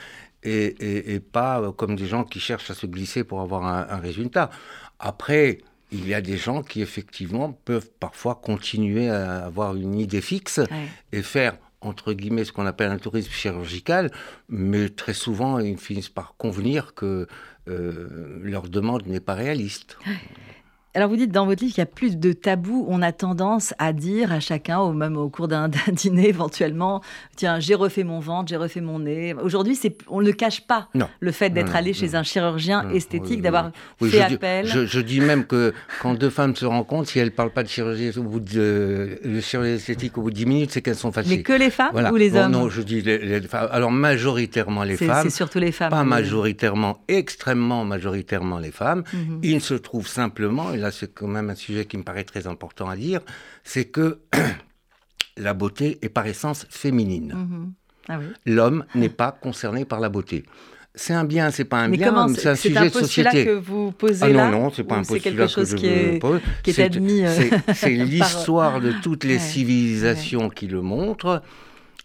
et, 0.46 1.20
pas 1.20 1.62
euh, 1.62 1.72
comme 1.72 1.96
des 1.96 2.08
gens 2.08 2.24
qui 2.24 2.40
cherchent 2.40 2.70
à 2.70 2.74
se 2.74 2.86
glisser 2.86 3.24
pour 3.24 3.42
avoir 3.42 3.66
un, 3.66 3.98
résultat. 3.98 4.50
Après, 5.00 5.60
il 5.92 6.08
y 6.08 6.14
a 6.14 6.22
des 6.22 6.38
gens 6.38 6.62
qui 6.64 6.82
effectivement 6.82 7.52
peuvent 7.52 7.90
parfois 8.00 8.36
continuer 8.36 9.10
à 9.10 9.46
avoir 9.46 9.76
une 9.76 10.00
idée 10.00 10.22
fixe 10.22 10.60
et 11.12 11.22
faire 11.22 11.58
entre 11.82 12.14
guillemets 12.14 12.46
ce 12.46 12.52
qu'on 12.52 12.66
appelle 12.66 12.90
un 12.90 12.98
tourisme 12.98 13.32
chirurgical, 13.32 14.12
mais 14.50 14.90
très 14.90 15.14
souvent 15.14 15.60
ils 15.60 15.78
finissent 15.78 16.10
par 16.10 16.36
convenir 16.38 16.96
que 16.96 17.28
euh, 17.68 18.40
leur 18.42 18.70
demande 18.70 19.06
n'est 19.08 19.20
pas 19.20 19.36
réaliste. 19.36 19.98
Alors 20.96 21.10
vous 21.10 21.18
dites 21.18 21.32
dans 21.32 21.46
votre 21.46 21.62
livre 21.62 21.74
qu'il 21.76 21.82
y 21.82 21.84
a 21.84 21.88
plus 21.88 22.16
de 22.18 22.32
tabous. 22.32 22.86
On 22.88 23.02
a 23.02 23.12
tendance 23.12 23.74
à 23.80 23.92
dire 23.92 24.32
à 24.32 24.40
chacun, 24.40 24.80
ou 24.80 24.94
même 24.94 25.18
au 25.18 25.28
cours 25.28 25.50
d'un 25.50 25.68
dîner 25.92 26.30
éventuellement, 26.30 27.02
tiens, 27.36 27.60
j'ai 27.60 27.76
refait 27.76 28.06
mon 28.06 28.22
ventre, 28.22 28.48
j'ai 28.48 28.56
refait 28.56 28.80
mon 28.80 29.00
nez. 29.00 29.34
Aujourd'hui, 29.34 29.78
on 30.08 30.22
ne 30.22 30.32
cache 30.32 30.62
pas 30.62 30.88
le 31.20 31.32
fait 31.34 31.50
d'être 31.50 31.76
allé 31.76 31.92
chez 31.92 32.16
un 32.16 32.24
chirurgien 32.24 32.90
esthétique, 32.92 33.42
d'avoir 33.42 33.72
fait 34.02 34.22
appel. 34.22 34.68
je, 34.68 35.00
dis 35.02 35.20
même 35.20 35.46
que 35.46 35.74
quand 36.02 36.14
deux 36.14 36.30
femmes 36.30 36.56
se 36.56 36.66
rencontrent, 36.66 37.10
si 37.10 37.20
elles 37.20 37.26
ne 37.26 37.32
parlent 37.32 37.52
pas 37.52 37.64
de 37.64 37.68
chirurgie, 37.68 38.18
au 38.18 38.24
bout 38.24 38.40
de, 38.40 39.20
chirurgie 39.42 39.74
esthétique 39.74 40.18
au 40.18 40.22
bout 40.22 40.32
de 40.32 40.36
10 40.36 40.46
minutes, 40.46 40.72
c'est 40.72 40.82
qu'elles 40.82 40.96
sont 40.96 41.12
fâchées. 41.12 41.30
Mais 41.30 41.42
que 41.42 41.54
les 41.54 41.70
femmes 41.72 42.10
ou 42.12 42.16
les 42.16 42.36
hommes 42.36 42.52
Non, 42.52 42.70
je 42.70 42.82
dis 42.82 43.02
les, 43.02 43.42
femmes. 43.42 43.68
Alors 43.72 43.92
majoritairement 43.92 44.84
les 44.84 44.96
femmes. 44.96 45.24
C'est 45.24 45.36
surtout 45.36 45.60
les 45.60 45.74
femmes. 45.74 45.90
Pas 45.90 46.06
majoritairement, 46.06 47.00
extrêmement 47.10 47.84
majoritairement 47.84 48.60
les 48.60 48.72
femmes. 48.72 49.04
Mhm. 49.14 49.40
Il 49.44 49.62
se 49.62 49.74
trouve 49.74 50.08
simplement, 50.08 50.72
là 50.86 50.92
c'est 50.92 51.14
quand 51.14 51.28
même 51.28 51.50
un 51.50 51.56
sujet 51.56 51.86
qui 51.86 51.98
me 51.98 52.04
paraît 52.04 52.24
très 52.24 52.48
important 52.48 52.88
à 52.90 52.96
dire, 52.96 53.22
c'est 53.64 53.86
que 53.86 54.20
la 55.38 55.54
beauté 55.54 55.98
est 56.02 56.10
par 56.10 56.26
essence 56.28 56.66
féminine. 56.70 57.34
Mhm. 57.34 57.74
Ah 58.08 58.20
L'homme 58.46 58.86
n'est 58.94 59.10
pas 59.10 59.32
concerné 59.32 59.84
par 59.84 60.00
la 60.00 60.10
beauté. 60.10 60.46
C'est 60.94 61.14
un 61.14 61.26
bien, 61.26 61.50
c'est 61.52 61.66
pas 61.66 61.80
un 61.80 61.90
bien, 61.90 62.28
c'est 62.30 62.50
un 62.50 62.56
sujet 62.56 62.90
de 62.90 62.90
société. 62.90 63.46
que 63.46 63.58
vous 63.70 63.92
posez 63.92 64.24
ah 64.24 64.30
non, 64.30 64.50
non, 64.52 64.72
c'est 64.72 64.86
pas 64.86 64.96
un 64.96 65.04
postulat 65.04 65.48
que 65.48 65.66
je 65.66 65.76
qui 65.76 65.88
est, 65.88 66.20
pose. 66.20 66.40
Qui 66.64 66.70
est 66.70 66.80
admis. 66.80 67.26
Euh, 67.26 67.50
c'est 67.74 67.90
l'histoire 68.12 68.80
de 68.80 68.94
toutes 69.04 69.26
les 69.26 69.40
civilisations 69.40 70.50
qui 70.50 70.68
le 70.68 70.82
montrent. 70.82 71.42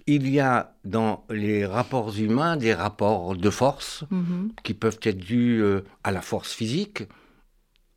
Il 0.07 0.29
y 0.29 0.41
a 0.41 0.75
dans 0.85 1.25
les 1.31 1.65
rapports 1.67 2.13
humains 2.19 2.57
des 2.57 2.75
rapports 2.75 3.37
de 3.37 3.51
force 3.51 4.05
mhm. 4.11 4.51
qui 4.65 4.75
peuvent 4.75 4.99
être 5.03 5.19
dus 5.19 5.61
euh, 5.63 5.85
à 6.03 6.11
la 6.11 6.23
force 6.23 6.53
physique, 6.53 7.05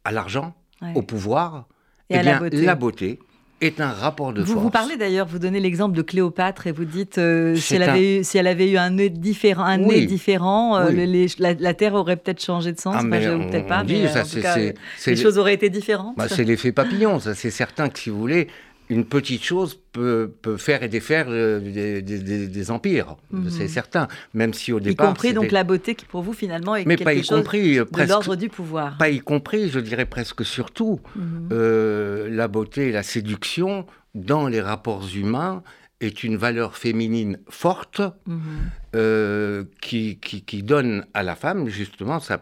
à 0.04 0.12
l'argent, 0.12 0.54
au 0.96 1.02
pouvoir, 1.02 1.68
et, 2.10 2.16
à 2.16 2.22
bien, 2.22 2.40
la 2.52 2.76
beauté. 2.76 3.20
est 3.62 3.80
un 3.80 3.92
rapport 3.92 4.34
de 4.34 4.42
vous, 4.42 4.54
force. 4.54 4.64
Vous 4.64 4.70
parlez 4.70 4.98
d'ailleurs, 4.98 5.26
vous 5.26 5.40
donnez 5.40 5.60
l'exemple 5.60 5.96
de 5.96 6.02
Cléopâtre 6.02 6.68
et 6.68 6.72
vous 6.72 6.86
dites 6.86 7.18
euh, 7.18 7.56
si, 7.56 7.76
elle 7.76 7.84
avait 7.84 8.20
eu, 8.20 8.24
si 8.24 8.38
elle 8.38 8.48
avait 8.48 8.70
eu 8.70 8.78
un 8.78 8.92
nez 8.92 9.10
différent, 9.10 9.64
un 9.64 9.78
nez 9.78 10.06
différent 10.06 10.78
euh, 10.78 11.28
la, 11.40 11.74
Terre 11.74 11.94
aurait 11.94 12.18
peut-être 12.18 12.44
changé 12.44 12.72
de 12.74 12.80
sens. 12.80 12.96
Ah, 12.98 13.04
peut-être 13.04 13.68
pas, 13.68 13.84
mais 13.84 14.08
ça, 14.08 14.24
en 14.24 14.26
tout 14.26 14.42
cas, 14.42 14.58
les 14.58 15.16
choses 15.16 15.38
auraient 15.38 15.54
été 15.54 15.70
différentes. 15.70 16.18
Bah, 16.18 16.28
c'est 16.28 16.44
l'effet 16.44 16.72
papillon, 16.72 17.20
ça 17.20 17.36
c'est 17.36 17.52
certain 17.52 17.90
que 17.90 18.00
si 18.00 18.10
vous 18.10 18.20
voulez, 18.20 18.48
une 18.94 19.06
petite 19.06 19.44
chose 19.44 19.80
peut, 19.92 20.32
peut 20.42 20.58
faire 20.58 20.84
et 20.84 20.88
défaire 20.88 21.26
euh, 21.30 21.60
des, 21.60 22.02
des, 22.02 22.72
empires, 22.72 23.18
mhm. 23.32 23.50
c'est 23.50 23.68
certain. 23.68 24.08
Même 24.34 24.54
si 24.54 24.72
au 24.72 24.80
départ. 24.80 25.08
Y 25.08 25.10
compris 25.10 25.34
donc 25.34 25.52
la 25.52 25.64
beauté 25.64 25.96
qui 25.96 26.06
pour 26.06 26.22
vous 26.22 26.34
finalement 26.34 26.76
est 26.76 26.86
quelque 26.86 27.24
chose 27.24 27.40
compris, 27.40 27.80
euh, 27.80 27.86
de 27.86 28.04
l'ordre 28.04 28.36
du 28.36 28.50
pouvoir. 28.50 28.98
Pas 28.98 29.10
y 29.10 29.20
compris, 29.20 29.70
je 29.70 29.80
dirais 29.80 30.06
presque 30.06 30.46
surtout, 30.46 31.00
mhm. 31.16 31.50
euh, 31.52 32.30
la 32.30 32.48
beauté 32.48 32.92
la 32.92 33.04
séduction 33.04 33.86
dans 34.16 34.48
les 34.48 34.62
rapports 34.62 35.08
humains 35.16 35.64
est 36.00 36.24
une 36.24 36.38
valeur 36.38 36.78
féminine 36.78 37.40
forte 37.50 38.02
mhm. 38.28 39.66
qui, 39.82 40.20
qui, 40.20 40.44
qui, 40.44 40.64
donne 40.64 41.06
à 41.14 41.24
la 41.24 41.36
femme 41.36 41.70
justement 41.70 42.20
sa 42.20 42.42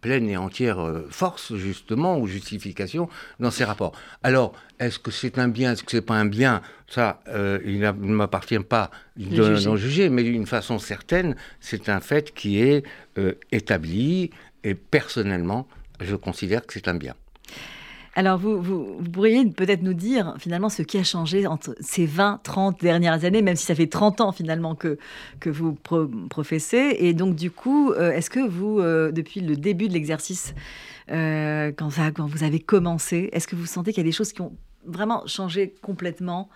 pleine 0.00 0.28
et 0.28 0.36
entière 0.36 0.80
euh, 0.80 1.06
force, 1.10 1.54
justement, 1.56 2.18
ou 2.18 2.26
justification 2.26 3.08
dans 3.38 3.50
ces 3.50 3.64
rapports. 3.64 3.92
Alors, 4.22 4.52
est-ce 4.78 4.98
que 4.98 5.10
c'est 5.10 5.38
un 5.38 5.48
bien, 5.48 5.72
est-ce 5.72 5.84
que 5.84 5.90
c'est 5.90 6.00
pas 6.00 6.14
un 6.14 6.26
bien? 6.26 6.62
Ça, 6.88 7.22
euh, 7.28 7.58
il 7.64 7.80
ne 7.80 7.92
m'appartient 7.92 8.58
pas 8.58 8.90
d'en 9.16 9.76
juger, 9.76 10.08
mais 10.08 10.22
d'une 10.22 10.46
façon 10.46 10.78
certaine, 10.78 11.36
c'est 11.60 11.88
un 11.88 12.00
fait 12.00 12.34
qui 12.34 12.60
est 12.60 12.84
euh, 13.18 13.34
établi, 13.52 14.30
et 14.64 14.74
personnellement, 14.74 15.68
je 16.00 16.16
considère 16.16 16.66
que 16.66 16.72
c'est 16.72 16.88
un 16.88 16.94
bien. 16.94 17.14
Alors, 18.20 18.36
vous, 18.36 18.60
vous, 18.60 19.02
pourriez 19.10 19.46
peut-être 19.46 19.80
nous 19.80 19.94
dire 19.94 20.34
finalement 20.38 20.68
ce 20.68 20.82
qui 20.82 20.98
a 20.98 21.02
changé 21.02 21.46
entre 21.46 21.74
ces 21.80 22.04
20, 22.04 22.40
30 22.42 22.78
dernières 22.78 23.24
années, 23.24 23.40
même 23.40 23.56
si 23.56 23.64
ça 23.64 23.74
fait 23.74 23.86
30 23.86 24.20
ans 24.20 24.30
finalement 24.30 24.74
que, 24.74 24.98
que 25.40 25.48
vous 25.48 25.72
professez. 26.28 26.96
Et 26.98 27.14
donc, 27.14 27.34
du 27.34 27.50
coup, 27.50 27.92
euh, 27.92 28.12
est-ce 28.12 28.28
que 28.28 28.46
vous, 28.46 28.78
euh, 28.78 29.10
depuis 29.10 29.40
le 29.40 29.56
début 29.56 29.88
de 29.88 29.94
l'exercice, 29.94 30.54
euh, 31.10 31.72
quand, 31.74 31.88
quand, 32.14 32.26
vous 32.26 32.44
avez 32.44 32.60
commencé, 32.60 33.30
est-ce 33.32 33.48
que 33.48 33.56
vous 33.56 33.64
sentez 33.64 33.94
qu'il 33.94 34.02
y 34.02 34.06
a 34.06 34.10
des 34.10 34.12
choses 34.12 34.34
qui 34.34 34.42
ont 34.42 34.52
vraiment 34.84 35.26
changé 35.26 35.72
complètement? 35.80 36.50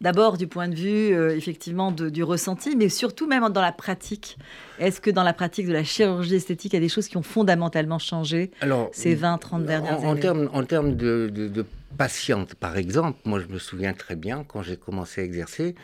D'abord 0.00 0.38
du 0.38 0.46
point 0.46 0.66
de 0.66 0.74
vue 0.74 1.12
euh, 1.12 1.36
effectivement 1.36 1.92
du 1.92 2.22
ressenti, 2.22 2.74
mais 2.74 2.88
surtout 2.88 3.26
même 3.26 3.46
dans 3.50 3.60
la 3.60 3.72
pratique. 3.72 4.38
Est-ce 4.78 4.98
que 4.98 5.10
dans 5.10 5.22
la 5.22 5.34
pratique 5.34 5.66
de 5.66 5.74
la 5.74 5.84
chirurgie 5.84 6.36
esthétique, 6.36 6.72
il 6.72 6.76
y 6.76 6.78
a 6.78 6.80
des 6.80 6.88
choses 6.88 7.06
qui 7.06 7.18
ont 7.18 7.22
fondamentalement 7.22 7.98
changé 7.98 8.50
ces 8.92 9.14
20-30 9.14 9.66
dernières 9.66 10.00
en, 10.00 10.12
années 10.16 10.48
En 10.54 10.64
termes, 10.64 10.96
de, 10.96 11.28
de, 11.28 11.66
patientes, 11.98 12.54
par 12.54 12.78
exemple, 12.78 13.18
moi 13.26 13.40
je 13.40 13.52
me 13.52 13.58
souviens 13.58 13.92
très 13.92 14.16
bien 14.16 14.42
quand 14.44 14.62
j'ai 14.62 14.78
commencé 14.78 15.20
à 15.20 15.24
exercer, 15.24 15.74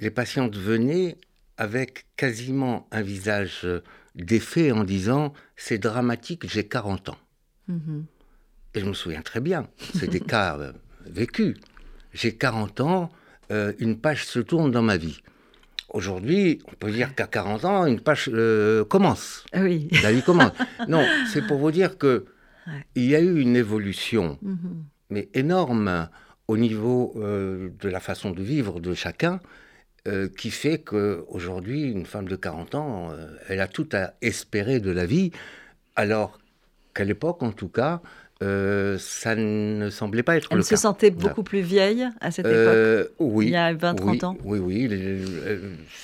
les 0.00 0.10
patientes 0.10 0.56
venaient 0.56 1.16
avec 1.58 2.06
quasiment 2.16 2.88
un 2.90 3.02
visage 3.02 3.60
euh, 3.64 3.82
défait 4.16 4.72
en 4.72 4.82
disant 4.82 5.32
c'est 5.54 5.78
dramatique, 5.78 6.48
j'ai 6.48 6.66
40 6.66 7.10
ans. 7.10 7.18
Mm-hmm. 7.70 8.02
Et 8.74 8.80
je 8.80 8.84
me 8.84 8.94
souviens 8.94 9.22
très 9.22 9.40
bien, 9.40 9.68
c'est 9.94 10.08
des 10.08 10.20
cas 10.34 10.58
euh, 10.58 10.72
vécus. 11.06 11.56
J'ai 12.12 12.34
40 12.34 12.80
ans, 12.80 13.10
euh, 13.50 13.72
une 13.78 13.98
page 13.98 14.26
se 14.26 14.38
tourne 14.38 14.70
dans 14.70 14.82
ma 14.82 14.96
vie. 14.96 15.20
Aujourd'hui, 15.90 16.60
on 16.70 16.74
peut 16.74 16.90
dire 16.90 17.14
qu'à 17.14 17.26
40 17.26 17.64
ans, 17.64 17.86
une 17.86 18.00
page 18.00 18.28
euh, 18.32 18.84
commence. 18.84 19.44
Ah 19.52 19.62
oui. 19.62 19.88
La 20.02 20.12
vie 20.12 20.22
commence. 20.22 20.52
non, 20.88 21.04
c'est 21.32 21.46
pour 21.46 21.58
vous 21.58 21.70
dire 21.70 21.96
que 21.96 22.26
il 22.94 23.04
y 23.06 23.16
a 23.16 23.20
eu 23.20 23.40
une 23.40 23.56
évolution, 23.56 24.38
mm-hmm. 24.44 24.82
mais 25.10 25.28
énorme 25.32 26.10
au 26.48 26.58
niveau 26.58 27.14
euh, 27.16 27.70
de 27.80 27.88
la 27.88 28.00
façon 28.00 28.30
de 28.30 28.42
vivre 28.42 28.80
de 28.80 28.94
chacun, 28.94 29.40
qui 30.38 30.50
fait 30.50 30.78
qu'aujourd'hui, 30.78 31.82
une 31.82 32.06
femme 32.06 32.28
de 32.28 32.36
40 32.36 32.74
ans, 32.76 33.12
elle 33.50 33.60
a 33.60 33.68
tout 33.68 33.86
à 33.92 34.14
espérer 34.22 34.80
de 34.80 34.90
la 34.90 35.04
vie, 35.04 35.32
alors 35.96 36.38
qu'à 36.94 37.04
l'époque, 37.04 37.42
en 37.42 37.52
tout 37.52 37.68
cas, 37.68 38.00
euh, 38.40 38.98
ça 39.00 39.34
ne 39.34 39.90
semblait 39.90 40.22
pas 40.22 40.36
être 40.36 40.46
Elle 40.52 40.58
le 40.58 40.62
se 40.62 40.76
sentait 40.76 41.10
beaucoup 41.10 41.42
plus 41.42 41.60
vieille 41.60 42.08
à 42.20 42.30
cette 42.30 42.46
euh, 42.46 43.02
époque 43.02 43.14
Oui. 43.18 43.46
Il 43.46 43.52
y 43.52 43.56
a 43.56 43.74
20-30 43.74 44.24
ans 44.24 44.36
Oui, 44.44 44.60
oui. 44.60 44.88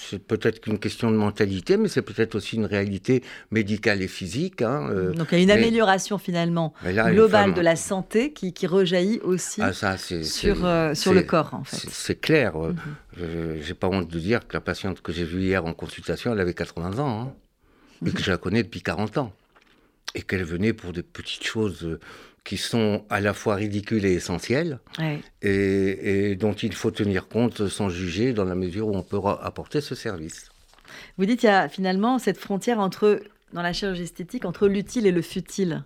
C'est 0.09 0.19
peut-être 0.19 0.61
qu'une 0.61 0.81
question 0.81 1.13
de 1.13 1.17
mentalité, 1.17 1.77
mais 1.77 1.87
c'est 1.87 2.03
peut-être 2.03 2.35
aussi 2.35 2.57
une 2.57 2.65
réalité 2.65 3.23
médicale 3.53 4.03
et 4.03 4.09
physique. 4.09 4.63
Hein, 4.63 4.89
euh, 4.91 5.13
Donc 5.13 5.29
il 5.31 5.39
y 5.39 5.41
a 5.43 5.45
une 5.45 5.51
amélioration 5.53 6.19
finalement 6.19 6.75
globale 6.85 7.55
de 7.55 7.61
la 7.61 7.77
santé 7.77 8.33
qui, 8.33 8.53
qui 8.53 8.67
rejaillit 8.67 9.21
aussi 9.21 9.63
ah, 9.63 9.73
ça, 9.73 9.97
sur, 9.97 10.57
sur 10.95 11.15
le 11.15 11.23
corps, 11.23 11.51
en 11.55 11.63
fait. 11.63 11.87
C'est 11.89 12.21
clair. 12.21 12.59
Mhm. 12.59 12.77
Je 13.17 13.69
n'ai 13.69 13.75
pas 13.75 13.87
honte 13.87 14.09
de 14.09 14.19
dire 14.19 14.49
que 14.49 14.55
la 14.55 14.61
patiente 14.61 15.01
que 15.03 15.13
j'ai 15.13 15.25
vue 15.25 15.43
hier 15.43 15.65
en 15.65 15.73
consultation, 15.73 16.33
elle 16.33 16.41
avait 16.41 16.55
80 16.55 16.99
ans. 16.99 17.21
Hein, 17.23 17.33
et 18.05 18.11
que 18.11 18.21
je 18.21 18.31
la 18.31 18.39
connais 18.39 18.65
depuis 18.65 18.83
40 18.83 19.19
ans 19.19 19.33
et 20.15 20.23
qu'elle 20.23 20.45
venait 20.45 20.73
pour 20.73 20.93
des 20.93 21.03
petites 21.03 21.45
choses 21.45 21.85
euh, 21.85 22.01
qui 22.45 22.57
sont 22.57 23.05
à 23.09 23.21
la 23.21 23.33
fois 23.33 23.55
ridicules 23.55 24.05
et 24.05 24.13
essentielles, 24.13 24.79
et, 25.43 26.37
dont 26.37 26.53
il 26.53 26.75
faut 26.75 26.91
tenir 26.91 27.27
compte 27.27 27.69
sans 27.69 27.89
juger 27.89 28.35
dans 28.35 28.45
la 28.45 28.55
mesure 28.55 28.89
où 28.89 28.95
on 28.95 29.03
peut 29.03 29.19
apporter 29.41 29.81
ce 29.81 29.95
service. 29.95 30.51
Vous 31.17 31.25
dites 31.25 31.41
qu'il 31.41 31.49
y 31.49 31.53
a 31.53 31.69
finalement 31.71 32.19
cette 32.19 32.37
frontière 32.37 32.81
entre, 32.81 33.23
dans 33.55 33.63
la 33.63 33.73
chirurgie 33.73 34.03
esthétique 34.03 34.45
entre 34.45 34.69
l'utile 34.69 35.07
et 35.07 35.11
le 35.11 35.23
futile. 35.23 35.85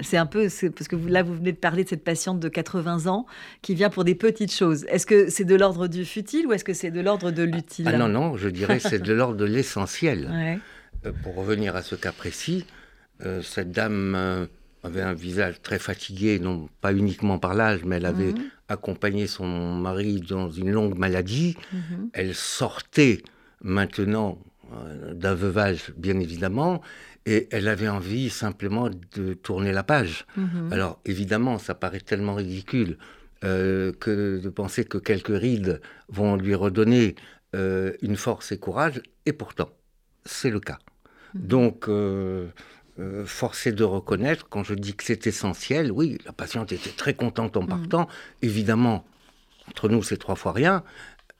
C'est 0.00 0.16
un 0.16 0.26
peu, 0.26 0.48
parce 0.76 0.86
que 0.86 0.94
vous, 0.94 1.08
là, 1.08 1.24
vous 1.24 1.34
venez 1.34 1.50
de 1.50 1.56
parler 1.56 1.82
de 1.82 1.88
cette 1.88 2.04
patiente 2.04 2.38
de 2.38 2.48
80 2.48 3.06
ans 3.06 3.26
qui 3.62 3.74
vient 3.74 3.90
pour 3.90 4.04
des 4.04 4.14
petites 4.14 4.52
choses. 4.52 4.84
Est-ce 4.88 5.06
que 5.06 5.28
c'est 5.28 5.44
de 5.44 5.56
l'ordre 5.56 5.88
du 5.88 6.04
futile 6.04 6.46
ou 6.46 6.52
est-ce 6.52 6.62
que 6.64 6.74
c'est 6.74 6.92
de 6.92 7.00
l'ordre 7.00 7.32
de 7.32 7.42
l'utile? 7.42 7.88
Ah, 7.88 7.98
Non, 7.98 8.08
non, 8.08 8.36
je 8.36 8.48
dirais 8.48 8.78
c'est 8.78 9.02
de 9.02 9.12
l'ordre 9.14 9.36
de 9.36 9.44
l'essentiel. 9.44 10.60
Euh, 11.04 11.12
pour 11.24 11.34
revenir 11.34 11.74
à 11.74 11.82
ce 11.82 11.96
cas 11.96 12.12
précis, 12.12 12.64
euh, 13.24 13.42
cette 13.42 13.72
dame 13.72 14.14
euh, 14.16 14.46
avait 14.82 15.02
un 15.02 15.14
visage 15.14 15.60
très 15.62 15.78
fatigué, 15.78 16.38
non 16.38 16.68
pas 16.80 16.92
uniquement 16.92 17.38
par 17.38 17.54
l'âge, 17.54 17.84
mais 17.84 17.96
elle 17.96 18.06
avait 18.06 18.32
mhm. 18.32 18.50
accompagné 18.68 19.26
son 19.26 19.74
mari 19.74 20.20
dans 20.20 20.50
une 20.50 20.70
longue 20.70 20.96
maladie. 20.96 21.56
Mhm. 21.72 22.10
Elle 22.12 22.34
sortait 22.34 23.22
maintenant 23.62 24.38
euh, 24.72 25.14
d'un 25.14 25.34
veuvage, 25.34 25.92
bien 25.96 26.20
évidemment, 26.20 26.80
et 27.26 27.48
elle 27.50 27.68
avait 27.68 27.88
envie 27.88 28.30
simplement 28.30 28.88
de 29.16 29.34
tourner 29.34 29.72
la 29.72 29.82
page. 29.82 30.26
Mhm. 30.36 30.72
Alors 30.72 31.00
évidemment, 31.04 31.58
ça 31.58 31.74
paraît 31.74 32.00
tellement 32.00 32.34
ridicule 32.34 32.98
que 33.40 34.40
de 34.42 34.48
penser 34.48 34.84
que 34.84 34.98
quelques 34.98 35.28
rides 35.28 35.80
vont 36.08 36.34
lui 36.34 36.56
redonner 36.56 37.14
une 37.54 38.16
force 38.16 38.50
et 38.50 38.58
courage, 38.58 39.00
et 39.26 39.32
pourtant, 39.32 39.70
c'est 40.24 40.50
le 40.50 40.58
cas. 40.58 40.80
Donc, 41.34 41.88
euh, 41.88 42.48
forcé 43.26 43.72
de 43.72 43.84
reconnaître, 43.84 44.48
quand 44.48 44.64
je 44.64 44.74
dis 44.74 44.94
que 44.94 45.04
c'est 45.04 45.26
essentiel, 45.26 45.92
oui, 45.92 46.18
la 46.26 46.32
patiente 46.32 46.72
était 46.72 46.90
très 46.90 47.14
contente 47.14 47.56
en 47.56 47.62
mm. 47.62 47.68
partant. 47.68 48.08
Évidemment, 48.42 49.04
entre 49.68 49.88
nous, 49.88 50.02
c'est 50.02 50.16
trois 50.16 50.36
fois 50.36 50.52
rien, 50.52 50.82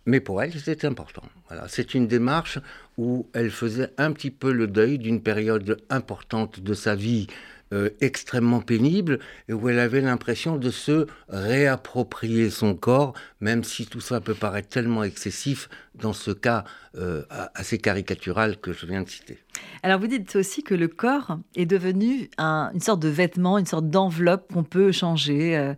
Mais 0.06 0.20
pour 0.20 0.42
elle, 0.42 0.58
c'était 0.58 0.86
important. 0.86 1.22
Voilà. 1.48 1.68
C'est 1.68 1.92
une 1.92 2.06
démarche 2.06 2.58
où 2.96 3.28
elle 3.34 3.50
faisait 3.50 3.90
un 3.98 4.12
petit 4.12 4.30
peu 4.30 4.52
le 4.52 4.66
deuil 4.66 4.98
d'une 4.98 5.20
période 5.20 5.82
importante 5.90 6.60
de 6.60 6.74
sa 6.74 6.94
vie 6.94 7.26
euh, 7.72 7.90
extrêmement 8.00 8.60
pénible 8.60 9.18
et 9.48 9.52
où 9.52 9.68
elle 9.68 9.78
avait 9.78 10.00
l'impression 10.00 10.56
de 10.56 10.70
se 10.70 11.06
réapproprier 11.28 12.48
son 12.48 12.74
corps, 12.74 13.12
même 13.40 13.62
si 13.62 13.86
tout 13.86 14.00
ça 14.00 14.20
peut 14.20 14.34
paraître 14.34 14.68
tellement 14.68 15.04
excessif 15.04 15.68
dans 15.94 16.12
ce 16.12 16.30
cas 16.30 16.64
euh, 16.96 17.24
assez 17.54 17.78
caricatural 17.78 18.56
que 18.56 18.72
je 18.72 18.86
viens 18.86 19.02
de 19.02 19.08
citer. 19.08 19.38
Alors 19.82 20.00
vous 20.00 20.06
dites 20.06 20.34
aussi 20.36 20.62
que 20.62 20.74
le 20.74 20.88
corps 20.88 21.38
est 21.54 21.66
devenu 21.66 22.30
une 22.38 22.80
sorte 22.80 23.00
de 23.00 23.08
vêtement, 23.08 23.58
une 23.58 23.66
sorte 23.66 23.88
d'enveloppe 23.90 24.52
qu'on 24.52 24.64
peut 24.64 24.90
changer, 24.92 25.56
euh, 25.56 25.74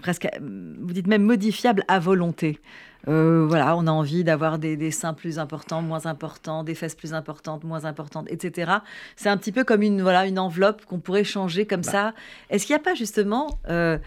presque, 0.00 0.28
vous 0.40 0.92
dites 0.92 1.06
même 1.06 1.22
modifiable 1.22 1.84
à 1.88 1.98
volonté. 1.98 2.60
Euh, 3.08 3.46
voilà, 3.48 3.76
on 3.76 3.86
a 3.86 3.90
envie 3.90 4.24
d'avoir 4.24 4.58
des, 4.58 4.90
seins 4.90 5.14
plus 5.14 5.38
importants, 5.38 5.82
moins 5.82 6.06
importants, 6.06 6.64
des 6.64 6.74
fesses 6.74 6.94
plus 6.94 7.14
importantes, 7.14 7.64
moins 7.64 7.84
importantes, 7.84 8.26
etc. 8.30 8.72
C'est 9.16 9.28
un 9.28 9.36
petit 9.36 9.52
peu 9.52 9.64
comme 9.64 9.82
une, 9.82 10.02
voilà, 10.02 10.26
une 10.26 10.38
enveloppe 10.38 10.84
qu'on 10.84 10.98
pourrait 10.98 11.24
changer 11.24 11.66
comme 11.66 11.82
bah. 11.82 11.90
ça. 11.90 12.14
Est-ce 12.50 12.66
qu'il 12.66 12.74
n'y 12.74 12.80
a 12.80 12.84
pas 12.84 12.94
justement 12.94 13.58
euh, 13.68 13.98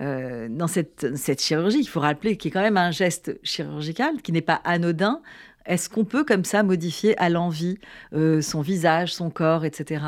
euh, 0.00 0.48
dans 0.50 0.66
cette, 0.66 1.16
cette 1.16 1.42
chirurgie, 1.42 1.80
il 1.80 1.86
faut 1.86 2.00
rappeler 2.00 2.36
qu'il 2.36 2.50
y 2.50 2.52
a 2.52 2.60
quand 2.60 2.64
même 2.64 2.78
un 2.78 2.90
geste 2.90 3.38
chirurgical 3.42 4.22
qui 4.22 4.32
n'est 4.32 4.40
pas 4.40 4.60
anodin. 4.64 5.20
Est-ce 5.66 5.88
qu'on 5.88 6.04
peut 6.04 6.24
comme 6.24 6.44
ça 6.44 6.64
modifier 6.64 7.16
à 7.18 7.28
l'envie 7.28 7.78
son 8.12 8.62
visage, 8.62 9.14
son 9.14 9.30
corps, 9.30 9.64
etc. 9.64 10.02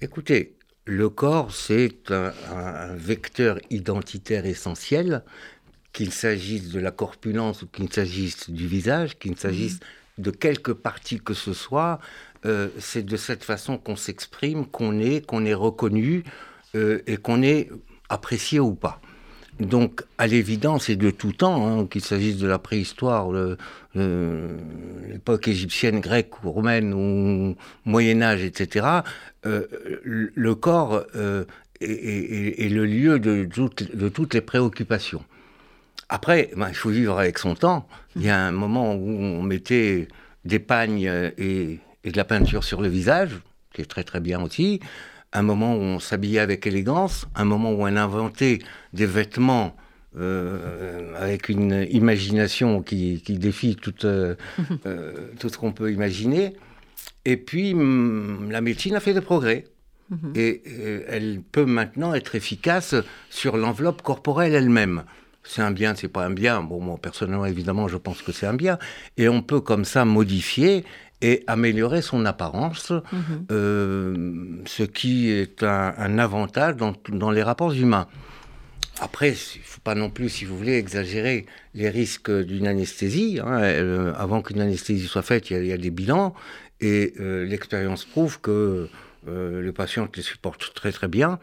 Écoutez, 0.00 0.55
le 0.86 1.08
corps, 1.08 1.52
c'est 1.52 2.10
un, 2.10 2.94
vecteur 2.94 3.58
identitaire 3.70 4.46
essentiel 4.46 5.22
qu'il 5.92 6.12
s'agisse 6.12 6.70
de 6.70 6.78
la 6.80 6.92
corpulence 6.92 7.62
ou 7.62 7.66
qu'il 7.66 7.92
s'agisse 7.92 8.50
du 8.50 8.66
visage, 8.66 9.18
qu'il 9.18 9.36
s'agisse 9.36 9.80
mhm. 9.80 10.24
de 10.24 10.30
quelque 10.30 10.72
partie 10.72 11.20
que 11.20 11.34
ce 11.34 11.52
soit, 11.52 11.98
euh, 12.44 12.68
c'est 12.78 13.04
de 13.04 13.16
cette 13.16 13.42
façon 13.42 13.78
qu'on 13.78 13.96
s'exprime, 13.96 14.66
qu'on 14.66 14.98
est, 15.00 15.26
qu'on 15.26 15.44
est 15.44 15.54
reconnu 15.54 16.22
euh, 16.74 17.02
et 17.06 17.16
qu'on 17.16 17.42
est 17.42 17.68
apprécié 18.08 18.60
ou 18.60 18.74
pas. 18.74 19.00
Donc, 19.60 20.02
à 20.18 20.26
l'évidence 20.26 20.90
et 20.90 20.96
de 20.96 21.10
tout 21.10 21.32
temps, 21.32 21.66
hein, 21.66 21.86
qu'il 21.86 22.02
s'agisse 22.02 22.36
de 22.36 22.46
la 22.46 22.58
préhistoire, 22.58 23.28
l'époque 23.94 25.48
égyptienne, 25.48 26.00
grecque 26.00 26.44
ou 26.44 26.50
romaine 26.50 26.92
ou 26.92 27.56
Moyen 27.84 28.20
Âge, 28.20 28.42
etc., 28.42 28.86
euh, 29.46 29.66
le 29.92 30.54
corps 30.54 31.04
est, 31.80 32.68
le 32.70 32.84
lieu 32.84 33.18
de 33.18 34.08
toutes 34.08 34.34
les 34.34 34.40
préoccupations. 34.42 35.24
Après, 36.08 36.50
ben, 36.56 36.68
il 36.68 36.74
faut 36.74 36.90
vivre 36.90 37.18
avec 37.18 37.38
son 37.38 37.54
temps. 37.54 37.88
Il 38.14 38.22
y 38.22 38.28
a 38.28 38.38
un 38.38 38.52
moment 38.52 38.94
où 38.94 39.08
on 39.08 39.42
mettait 39.42 40.08
des 40.44 40.60
pagnes 40.60 41.10
et, 41.36 41.80
de 42.04 42.16
la 42.16 42.24
peinture 42.24 42.62
sur 42.62 42.80
le 42.80 42.88
visage, 42.88 43.32
qui 43.72 43.82
est 43.82 43.86
très 43.86 44.04
très 44.04 44.20
bien 44.20 44.40
aussi. 44.40 44.80
Un 45.36 45.42
moment 45.42 45.76
où 45.76 45.80
on 45.80 45.98
s'habillait 46.00 46.40
avec 46.40 46.66
élégance. 46.66 47.26
Un 47.34 47.44
moment 47.44 47.70
où 47.70 47.82
on 47.82 47.96
inventait 47.96 48.58
des 48.94 49.04
vêtements 49.04 49.76
euh, 50.18 51.12
avec 51.18 51.50
une 51.50 51.86
imagination 51.90 52.82
qui, 52.82 53.20
défie 53.28 53.76
tout, 53.76 54.06
euh, 54.06 54.34
euh, 54.86 55.12
tout 55.38 55.50
ce 55.50 55.58
qu'on 55.58 55.72
peut 55.72 55.92
imaginer. 55.92 56.56
Et 57.26 57.36
puis, 57.36 57.74
hum, 57.74 58.50
la 58.50 58.62
médecine 58.62 58.94
a 58.96 59.00
fait 59.00 59.12
des 59.12 59.20
progrès. 59.20 59.64
Mhm. 60.08 60.32
Et 60.36 60.62
elle 61.08 61.42
peut 61.52 61.66
maintenant 61.66 62.14
être 62.14 62.34
efficace 62.34 62.94
sur 63.28 63.56
l'enveloppe 63.56 64.02
corporelle 64.02 64.54
elle-même 64.54 65.02
c'est 65.48 65.62
un 65.62 65.70
bien, 65.70 65.94
c'est 65.94 66.08
pas 66.08 66.24
un 66.24 66.30
bien. 66.30 66.62
Bon, 66.62 66.80
moi, 66.80 66.98
personnellement, 67.00 67.46
évidemment, 67.46 67.88
je 67.88 67.96
pense 67.96 68.22
que 68.22 68.32
c'est 68.32 68.46
un 68.46 68.54
bien. 68.54 68.78
Et 69.16 69.28
on 69.28 69.42
peut 69.42 69.60
comme 69.60 69.84
ça 69.84 70.04
modifier 70.04 70.84
et 71.22 71.42
améliorer 71.46 72.02
son 72.02 72.24
apparence, 72.26 72.90
mhm. 72.90 73.46
euh, 73.50 74.62
ce 74.66 74.82
qui 74.82 75.30
est 75.30 75.62
un, 75.62 76.18
avantage 76.18 76.76
dans, 76.76 77.30
les 77.30 77.42
rapports 77.42 77.72
humains. 77.72 78.06
Après, 79.00 79.28
il 79.28 79.58
ne 79.60 79.64
faut 79.64 79.80
pas 79.82 79.94
non 79.94 80.10
plus, 80.10 80.28
si 80.28 80.44
vous 80.44 80.56
voulez, 80.56 80.76
exagérer 80.76 81.46
les 81.74 81.90
risques 81.90 82.30
d'une 82.30 82.66
anesthésie. 82.66 83.40
Hein. 83.42 83.60
Euh, 83.60 84.12
avant 84.16 84.40
qu'une 84.40 84.60
anesthésie 84.60 85.06
soit 85.06 85.22
faite, 85.22 85.50
il 85.50 85.66
y, 85.66 85.72
a 85.72 85.76
des 85.76 85.90
bilans. 85.90 86.34
Et 86.80 87.14
euh, 87.20 87.44
l'expérience 87.44 88.04
prouve 88.04 88.40
que 88.40 88.88
le 89.26 89.72
patient 89.72 90.08
les 90.14 90.22
supporte 90.22 90.72
très 90.74 90.92
très 90.92 91.08
bien. 91.08 91.40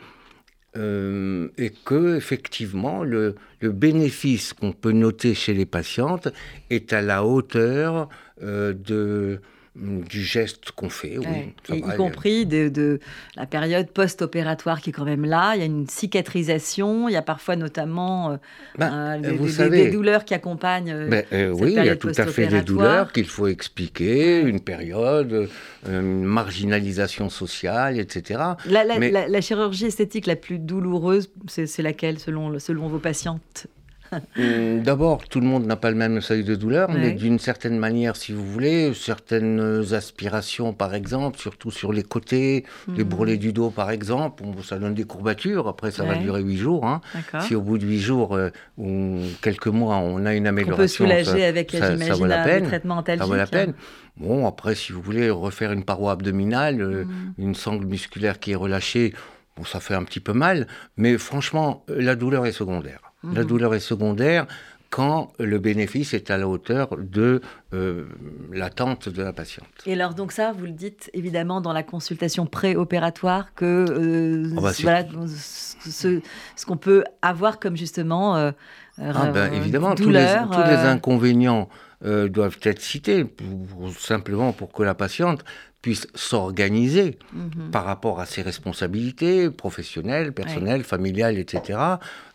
Euh, 0.76 1.50
et 1.60 1.70
que 1.70 2.16
effectivement 2.16 3.04
le, 3.04 3.36
le 3.60 3.72
bénéfice 3.72 4.54
qu'on 4.54 4.72
peut 4.72 4.92
noter 4.92 5.36
chez 5.36 5.54
les 5.54 5.68
patientes 5.68 6.30
est 6.72 6.94
à 6.94 7.02
la 7.02 7.24
hauteur 7.24 8.10
euh, 8.42 8.74
de 8.74 9.40
du 9.76 10.22
geste 10.22 10.72
qu'on 10.72 10.90
fait. 10.90 11.18
Oui, 11.18 11.78
y 11.78 11.82
compris 11.98 12.46
de, 12.46 13.00
la 13.36 13.48
période 13.48 13.90
post-opératoire 13.90 14.82
qui 14.82 14.92
est 14.92 14.94
quand 14.94 15.06
même 15.06 15.26
là. 15.26 15.56
Il 15.56 15.60
y 15.60 15.62
a 15.64 15.66
une 15.66 15.88
cicatrisation, 15.88 17.10
il 17.10 17.14
y 17.14 17.16
a 17.16 17.24
parfois 17.24 17.56
notamment 17.56 18.32
euh, 18.32 18.38
ben, 18.78 19.20
des, 19.20 19.90
douleurs 19.90 20.26
qui 20.26 20.36
accompagnent. 20.36 20.92
Euh, 20.92 21.08
ben, 21.08 21.26
euh, 21.34 21.50
oui, 21.50 21.74
il 21.76 21.86
y 21.86 21.90
a 21.90 21.96
tout 21.96 22.12
à 22.16 22.28
fait 22.28 22.48
des 22.48 22.62
douleurs 22.62 23.12
qu'il 23.12 23.28
faut 23.28 23.48
expliquer, 23.48 24.42
une 24.42 24.60
période, 24.60 25.50
une 25.88 26.24
marginalisation 26.24 27.30
sociale, 27.30 28.00
etc. 28.00 28.42
La, 28.68 29.42
chirurgie 29.42 29.88
esthétique 29.88 30.28
la 30.28 30.36
plus 30.36 30.60
douloureuse, 30.60 31.32
c'est 31.48 31.82
laquelle 31.82 32.20
selon, 32.20 32.60
selon 32.60 32.88
vos 32.88 33.00
patientes? 33.00 33.68
d'abord, 34.84 35.28
tout 35.28 35.39
le 35.39 35.47
monde 35.47 35.65
n'a 35.65 35.76
pas 35.76 35.89
le 35.89 35.95
même 35.95 36.21
seuil 36.21 36.43
de 36.43 36.56
douleur, 36.56 36.89
mais 36.91 37.12
d'une 37.12 37.39
certaine 37.39 37.78
manière, 37.78 38.15
si 38.15 38.32
vous 38.32 38.45
voulez, 38.45 38.93
certaines 38.93 39.84
aspirations, 39.93 40.73
par 40.73 40.93
exemple, 40.93 41.39
surtout 41.39 41.71
sur 41.71 41.93
les 41.93 42.04
côtés, 42.04 42.65
les 42.88 43.04
hmm. 43.04 43.08
bourrelets 43.08 43.38
du 43.38 43.54
dos, 43.54 43.69
par 43.69 43.91
exemple, 43.91 44.43
ça 44.63 44.78
donne 44.80 44.93
des 44.93 45.04
courbatures. 45.04 45.67
Après, 45.67 45.91
ça 45.91 46.04
va 46.04 46.15
durer 46.15 46.41
huit 46.41 46.58
jours. 46.58 46.86
Hein. 46.86 47.02
Si 47.41 47.56
au 47.56 47.62
bout 47.62 47.78
de 47.78 47.86
huit 47.86 47.99
jours 47.99 48.36
euh, 48.36 48.49
ou 48.78 49.19
quelques 49.41 49.67
mois, 49.67 49.97
on 49.97 50.26
a 50.26 50.34
une 50.34 50.47
amélioration, 50.47 51.06
on 51.06 51.08
peut 51.08 51.23
soulager 51.23 51.45
avec, 51.45 51.71
j'imagine, 51.71 52.28
le 52.28 52.62
traitement 52.65 53.04
Ça 53.06 53.26
vaut 53.26 53.36
la 53.36 53.47
peine. 53.47 53.73
Bon, 54.17 54.47
après, 54.47 54.76
si 54.76 54.91
vous 54.91 55.02
voulez 55.02 55.30
refaire 55.30 55.71
une 55.71 55.84
paroi 55.84 56.12
abdominale, 56.12 56.82
euh, 56.82 57.04
hmm. 57.06 57.34
une 57.39 57.56
sangle 57.56 57.86
musculaire 57.86 58.39
qui 58.39 58.52
est 58.52 58.56
relâchée, 58.56 59.13
bon, 59.58 59.63
ça 59.63 59.80
fait 59.80 59.95
un 59.95 60.04
petit 60.04 60.19
peu 60.19 60.34
mal, 60.34 60.67
mais 60.97 61.17
franchement, 61.17 61.84
la 61.88 62.15
douleur 62.15 62.45
est 62.45 62.52
secondaire. 62.52 63.12
La 63.24 63.42
mhm. 63.42 63.48
douleur 63.48 63.74
est 63.74 63.80
secondaire 63.80 64.48
quand 64.94 65.34
le 65.40 65.58
bénéfice 65.58 66.14
est 66.14 66.30
à 66.30 66.38
la 66.38 66.48
hauteur 66.48 66.90
de 67.00 67.42
euh, 67.74 68.06
l'attente 68.52 69.10
de 69.10 69.24
la 69.24 69.34
patiente. 69.34 69.66
Et 69.88 69.94
alors 69.94 70.14
donc 70.14 70.32
ça, 70.32 70.52
vous 70.52 70.66
le 70.66 70.72
dites 70.72 71.10
évidemment 71.14 71.62
dans 71.62 71.74
la 71.74 71.82
consultation 71.82 72.46
préopératoire 72.46 73.56
que 73.56 73.86
euh, 73.90 74.54
oh, 74.56 74.62
bah, 74.62 74.72
voilà, 74.84 75.04
ce, 75.26 76.22
qu'on 76.68 76.78
peut 76.78 77.04
avoir 77.24 77.60
comme 77.60 77.76
justement 77.76 78.36
euh, 78.36 78.52
ah, 79.02 79.32
ben, 79.34 79.52
évidemment 79.52 79.96
tous 79.96 80.12
les, 80.12 80.28
tous 80.52 80.62
les 80.62 80.78
inconvénients 80.78 81.70
doivent 82.04 82.60
être 82.62 82.82
cités 82.82 83.26
simplement 83.98 84.52
pour 84.52 84.72
que 84.72 84.84
la 84.84 84.94
patiente 84.94 85.44
puisse 85.84 86.08
s'organiser 86.15 87.19
mhm. 87.34 87.69
par 87.69 87.84
rapport 87.84 88.22
à 88.22 88.26
ses 88.26 88.41
responsabilités 88.41 89.52
professionnelles, 89.52 90.32
personnelles, 90.32 90.84
familiales, 90.84 91.38
etc., 91.38 91.78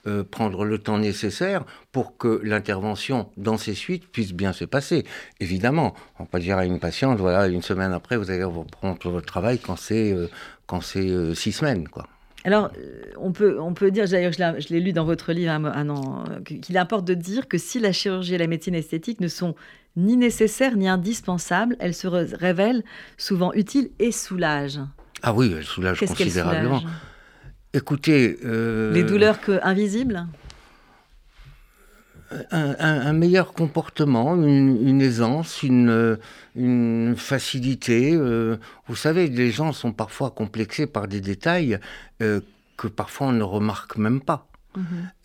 euh, 0.07 0.23
prendre 0.23 0.67
le 0.67 0.79
temps 0.79 0.99
nécessaire 0.99 1.65
pour 1.91 2.19
que 2.19 2.41
l'intervention 2.45 3.31
dans 3.39 3.57
ces 3.57 3.73
suites 3.73 4.07
puisse 4.07 4.35
bien 4.35 4.53
se 4.53 4.67
passer. 4.67 5.05
Évidemment, 5.41 5.95
on 6.19 6.25
va 6.25 6.29
pas 6.29 6.39
dire 6.41 6.59
à 6.59 6.67
une 6.67 6.79
patiente, 6.79 7.19
voilà, 7.19 7.49
une 7.49 7.63
semaine 7.63 7.93
après, 7.93 8.19
vous 8.19 8.31
allez 8.31 8.45
reprendre 8.45 8.99
votre 9.11 9.27
travail 9.27 9.59
quand 9.59 9.77
c'est 9.77 10.13
euh, 10.13 10.29
quand 10.67 10.83
c'est 10.83 11.09
euh, 11.09 11.35
six 11.35 11.53
semaines, 11.53 11.89
quoi. 11.89 12.07
Alors, 12.45 12.71
on 13.19 13.33
peut, 13.33 13.59
on 13.61 13.75
peut 13.75 13.91
dire, 13.91 14.09
d'ailleurs, 14.09 14.33
je 14.33 14.69
l'ai 14.73 14.81
lu 14.81 14.93
dans 14.93 15.05
votre 15.05 15.33
livre 15.33 15.51
un 15.51 15.89
an, 15.89 16.25
qu'il 16.45 16.79
importe 16.79 17.05
de 17.05 17.15
dire 17.15 17.49
que 17.49 17.59
si 17.59 17.81
la 17.81 17.93
chirurgie 17.93 18.35
et 18.35 18.39
la 18.39 18.47
médecine 18.47 18.77
esthétique 18.77 19.21
ne 19.21 19.29
sont 19.29 19.55
ni 19.99 20.17
nécessaire 20.17 20.77
ni 20.77 20.89
indispensable, 20.89 21.77
elle 21.81 21.95
se 21.95 22.07
révèle 22.07 22.85
souvent 23.17 23.53
utile 23.53 23.91
et 23.99 24.13
soulage. 24.13 24.81
Ah 25.23 25.35
oui, 25.35 25.53
elle 25.57 25.65
soulage 25.65 25.99
considérablement. 25.99 26.81
Écoutez. 27.75 28.39
Euh, 28.45 28.93
Les 28.93 29.03
douleurs 29.03 29.41
que, 29.41 29.59
invisibles? 29.63 30.27
Un, 32.51 33.15
meilleur 33.15 33.55
comportement, 33.55 34.37
une, 34.37 35.01
aisance, 35.01 35.63
une, 35.63 36.19
une 36.55 37.15
facilité. 37.17 38.13
Euh, 38.15 38.59
vous 38.87 38.97
savez, 38.97 39.29
les 39.29 39.51
gens 39.51 39.73
sont 39.73 39.93
parfois 39.93 40.31
complexés 40.31 40.87
par 40.87 41.09
des 41.09 41.23
détails 41.23 41.79
euh, 42.21 42.41
que 42.77 42.87
parfois 42.87 43.29
on 43.29 43.33
ne 43.33 43.43
remarque 43.43 43.97
même 43.97 44.21
pas. 44.21 44.47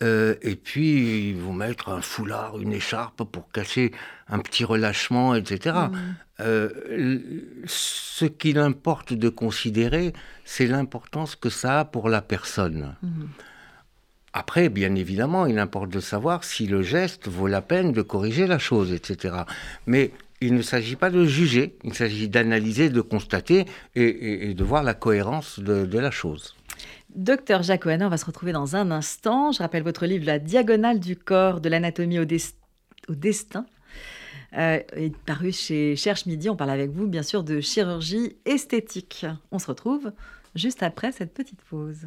Euh, 0.02 0.34
et 0.42 0.56
puis, 0.56 1.30
ils 1.30 1.36
vont 1.36 1.52
mettre 1.52 1.88
un 1.88 2.00
foulard, 2.00 2.58
une 2.60 2.72
écharpe 2.72 3.24
pour 3.24 3.50
cacher 3.50 3.92
un 4.28 4.38
petit 4.38 4.64
relâchement, 4.64 5.34
etc. 5.34 5.76
Mhm. 5.90 6.14
Euh, 6.40 7.20
ce 7.66 8.24
qu'il 8.24 8.58
importe 8.58 9.12
de 9.12 9.28
considérer, 9.28 10.12
c'est 10.44 10.66
l'importance 10.66 11.36
que 11.36 11.50
ça 11.50 11.80
a 11.80 11.84
pour 11.84 12.08
la 12.08 12.22
personne. 12.22 12.96
Mhm. 13.02 13.28
Après, 14.32 14.68
bien 14.68 14.96
évidemment, 14.96 15.46
il 15.46 15.60
importe 15.60 15.90
de 15.90 16.00
savoir 16.00 16.42
si 16.42 16.66
le 16.66 16.82
geste 16.82 17.28
vaut 17.28 17.46
la 17.46 17.62
peine 17.62 17.92
de 17.92 18.02
corriger 18.02 18.48
la 18.48 18.58
chose, 18.58 18.92
etc. 18.92 19.36
Mais 19.86 20.10
il 20.40 20.54
ne 20.54 20.62
s'agit 20.62 20.96
pas 20.96 21.10
de 21.10 21.24
juger, 21.24 21.76
il 21.84 21.94
s'agit 21.94 22.28
d'analyser, 22.28 22.90
de 22.90 23.00
constater 23.00 23.64
et, 23.94 24.54
de 24.54 24.64
voir 24.64 24.82
la 24.82 24.94
cohérence 24.94 25.60
de, 25.60 25.98
la 25.98 26.10
chose. 26.10 26.54
Docteur 27.14 27.62
Jacques 27.62 27.86
on 27.86 28.08
va 28.08 28.16
se 28.16 28.24
retrouver 28.24 28.52
dans 28.52 28.76
un 28.76 28.90
instant. 28.90 29.52
Je 29.52 29.58
rappelle 29.58 29.82
votre 29.82 30.06
livre 30.06 30.26
La 30.26 30.38
diagonale 30.38 31.00
du 31.00 31.16
corps, 31.16 31.60
de 31.60 31.68
l'anatomie 31.68 32.18
au, 32.18 32.24
destin. 33.08 33.66
Euh, 34.56 34.80
est 34.94 35.16
paru 35.24 35.52
chez 35.52 35.96
Cherche 35.96 36.26
Midi. 36.26 36.48
On 36.48 36.56
parle 36.56 36.70
avec 36.70 36.90
vous, 36.90 37.06
bien 37.06 37.22
sûr, 37.22 37.42
de 37.44 37.60
chirurgie 37.60 38.36
esthétique. 38.44 39.26
On 39.50 39.58
se 39.58 39.66
retrouve 39.66 40.12
juste 40.54 40.82
après 40.82 41.12
cette 41.12 41.34
petite 41.34 41.60
pause. 41.62 42.06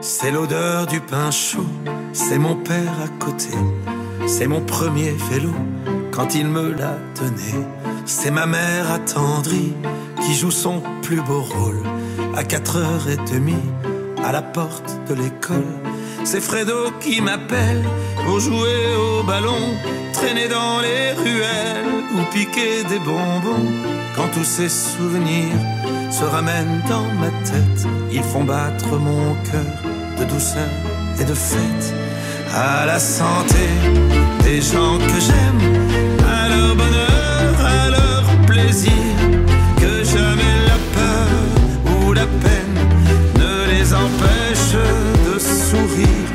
C'est 0.00 0.30
l'odeur 0.30 0.86
du 0.86 1.00
pain 1.00 1.30
chaud, 1.30 1.66
c'est 2.14 2.38
mon 2.38 2.56
père 2.56 3.00
à 3.02 3.08
côté, 3.22 3.50
c'est 4.26 4.46
mon 4.46 4.62
premier 4.64 5.10
vélo 5.30 5.52
quand 6.10 6.34
il 6.34 6.46
me 6.46 6.72
l'a 6.72 6.96
donné. 7.18 7.66
C'est 8.12 8.32
ma 8.32 8.44
mère 8.44 8.90
attendrie 8.90 9.72
qui 10.20 10.34
joue 10.34 10.50
son 10.50 10.82
plus 11.00 11.22
beau 11.22 11.42
rôle 11.42 11.80
à 12.36 12.42
4h30 12.42 13.54
à 14.24 14.32
la 14.32 14.42
porte 14.42 14.98
de 15.08 15.14
l'école. 15.14 15.72
C'est 16.24 16.40
Fredo 16.40 16.90
qui 17.00 17.20
m'appelle 17.20 17.84
pour 18.24 18.40
jouer 18.40 18.96
au 18.98 19.22
ballon, 19.22 19.62
traîner 20.12 20.48
dans 20.48 20.80
les 20.80 21.12
ruelles 21.12 21.86
ou 22.16 22.34
piquer 22.34 22.82
des 22.82 22.98
bonbons. 22.98 23.70
Quand 24.16 24.28
tous 24.34 24.44
ces 24.44 24.68
souvenirs 24.68 25.60
se 26.10 26.24
ramènent 26.24 26.82
dans 26.88 27.06
ma 27.22 27.30
tête, 27.48 27.86
ils 28.10 28.24
font 28.24 28.42
battre 28.42 28.98
mon 28.98 29.34
cœur 29.50 29.72
de 30.18 30.24
douceur 30.24 30.68
et 31.20 31.24
de 31.24 31.34
fête. 31.34 31.94
À 32.52 32.86
la 32.86 32.98
santé 32.98 33.68
des 34.42 34.60
gens 34.60 34.98
que 34.98 35.20
j'aime, 35.20 35.62
à 36.28 36.48
leur 36.48 36.74
bonheur, 36.74 37.19
à 37.64 37.90
leur 37.90 38.22
plaisir, 38.46 38.92
que 39.76 40.04
jamais 40.04 40.56
la 40.70 40.78
peur 40.96 41.30
ou 41.92 42.12
la 42.12 42.26
peine 42.26 42.76
ne 43.36 43.70
les 43.72 43.94
empêche 43.94 44.74
de 45.26 45.38
sourire, 45.38 46.30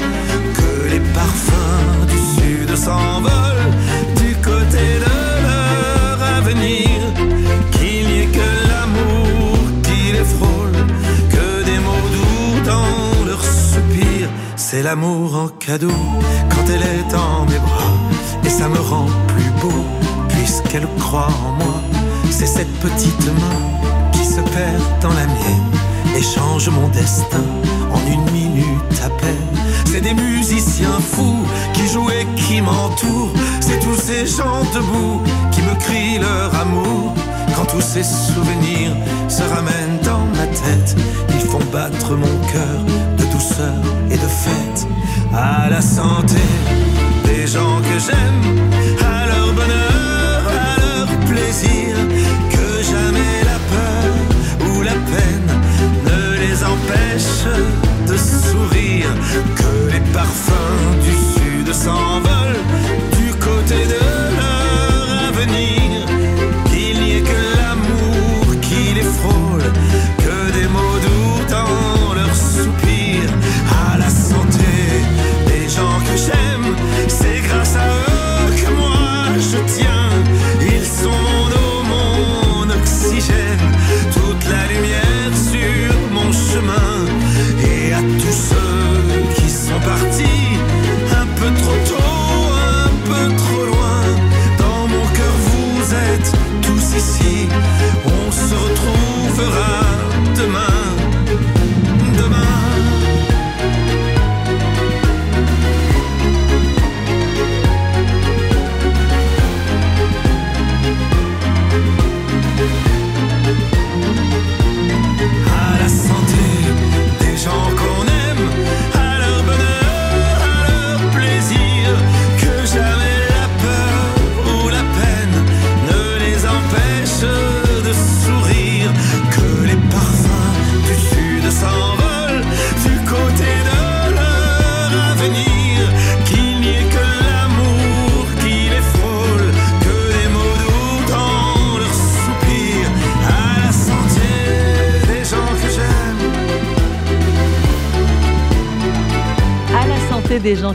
que 0.59 0.89
les 0.91 0.99
parfums 1.13 2.05
du 2.07 2.19
sud 2.35 2.75
s'envolent 2.75 3.71
du 4.17 4.35
côté 4.35 4.85
de 5.05 5.11
leur 5.47 6.23
avenir, 6.37 6.89
qu'il 7.71 8.07
n'y 8.07 8.19
ait 8.21 8.27
que 8.27 8.49
l'amour 8.69 9.57
qui 9.83 10.11
les 10.11 10.23
frôle, 10.23 10.77
que 11.29 11.63
des 11.65 11.79
mots 11.79 12.09
doux 12.15 12.69
dans 12.71 13.25
leur 13.27 13.43
soupir, 13.43 14.29
c'est 14.55 14.83
l'amour 14.83 15.35
en 15.35 15.47
cadeau 15.47 16.01
quand 16.49 16.65
elle 16.73 16.83
est 16.83 17.11
dans 17.11 17.45
mes 17.45 17.59
bras, 17.59 17.97
et 18.45 18.49
ça 18.49 18.67
me 18.69 18.79
rend 18.79 19.07
plus 19.27 19.51
beau 19.61 19.85
puisqu'elle 20.45 20.87
croit 20.99 21.33
en 21.47 21.53
moi. 21.63 21.81
C'est 22.29 22.45
cette 22.45 22.71
petite 22.79 23.25
main 23.41 23.59
qui 24.11 24.23
se 24.23 24.41
perd 24.41 24.83
dans 25.01 25.13
la 25.21 25.25
mienne 25.25 25.71
et 26.15 26.21
change 26.21 26.69
mon 26.69 26.87
destin 26.89 27.47
en 27.91 28.01
une 28.13 28.31
minute 28.31 28.97
à 29.03 29.09
peine. 29.09 29.53
C'est 29.85 30.01
des 30.01 30.13
musiciens 30.13 30.99
fous 30.99 31.43
qui 31.73 31.87
jouent 31.87 32.11
et 32.11 32.27
qui 32.35 32.61
m'entourent. 32.61 33.33
C'est 33.59 33.79
tous 33.79 33.95
ces 33.95 34.27
gens 34.27 34.61
debout 34.75 35.19
qui 35.51 35.61
me 35.63 35.73
crient 35.79 36.19
leur 36.19 36.53
amour. 36.53 37.15
Quand 37.55 37.65
tous 37.65 37.81
ces 37.81 38.03
souvenirs 38.03 38.95
se 39.27 39.41
ramènent 39.41 39.99
dans 40.03 40.25
ma 40.37 40.45
tête, 40.45 40.95
ils 41.29 41.47
font 41.51 41.65
battre 41.73 42.11
mon 42.15 42.35
cœur 42.53 42.79
de 43.17 43.25
douceur 43.33 43.81
et 44.11 44.17
de 44.25 44.29
fête. 44.43 44.87
À 45.33 45.69
la 45.69 45.81
santé 45.81 46.41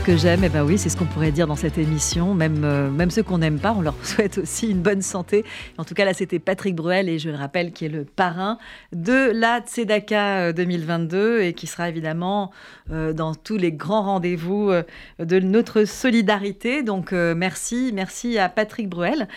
que 0.03 0.17
j'aime, 0.17 0.43
et 0.43 0.49
ben 0.49 0.63
oui, 0.63 0.77
c'est 0.77 0.89
ce 0.89 0.97
qu'on 0.97 1.05
pourrait 1.05 1.31
dire 1.31 1.45
dans 1.45 1.55
cette 1.55 1.77
émission. 1.77 2.33
Même, 2.33 2.63
euh, 2.63 2.89
même 2.89 3.11
ceux 3.11 3.21
qu'on 3.21 3.37
n'aime 3.37 3.59
pas, 3.59 3.73
on 3.77 3.81
leur 3.81 3.95
souhaite 4.03 4.39
aussi 4.39 4.69
une 4.69 4.81
bonne 4.81 5.01
santé. 5.01 5.45
En 5.77 5.83
tout 5.83 5.93
cas, 5.93 6.05
là, 6.05 6.13
c'était 6.13 6.39
Patrick 6.39 6.75
Bruel, 6.75 7.07
et 7.07 7.19
je 7.19 7.29
le 7.29 7.35
rappelle, 7.35 7.71
qui 7.71 7.85
est 7.85 7.89
le 7.89 8.03
parrain 8.03 8.57
de 8.93 9.31
la 9.31 9.59
Tzedaka 9.59 10.47
euh, 10.47 10.53
2022 10.53 11.41
et 11.41 11.53
qui 11.53 11.67
sera 11.67 11.89
évidemment 11.89 12.51
euh, 12.91 13.13
dans 13.13 13.35
tous 13.35 13.55
les 13.55 13.71
grands 13.71 14.01
rendez-vous 14.01 14.69
euh, 14.69 14.83
de 15.19 15.39
notre 15.39 15.85
solidarité. 15.85 16.83
Donc, 16.83 17.13
euh, 17.13 17.33
merci, 17.35 17.91
merci 17.93 18.37
à 18.37 18.49
Patrick 18.49 18.89
Bruel. 18.89 19.29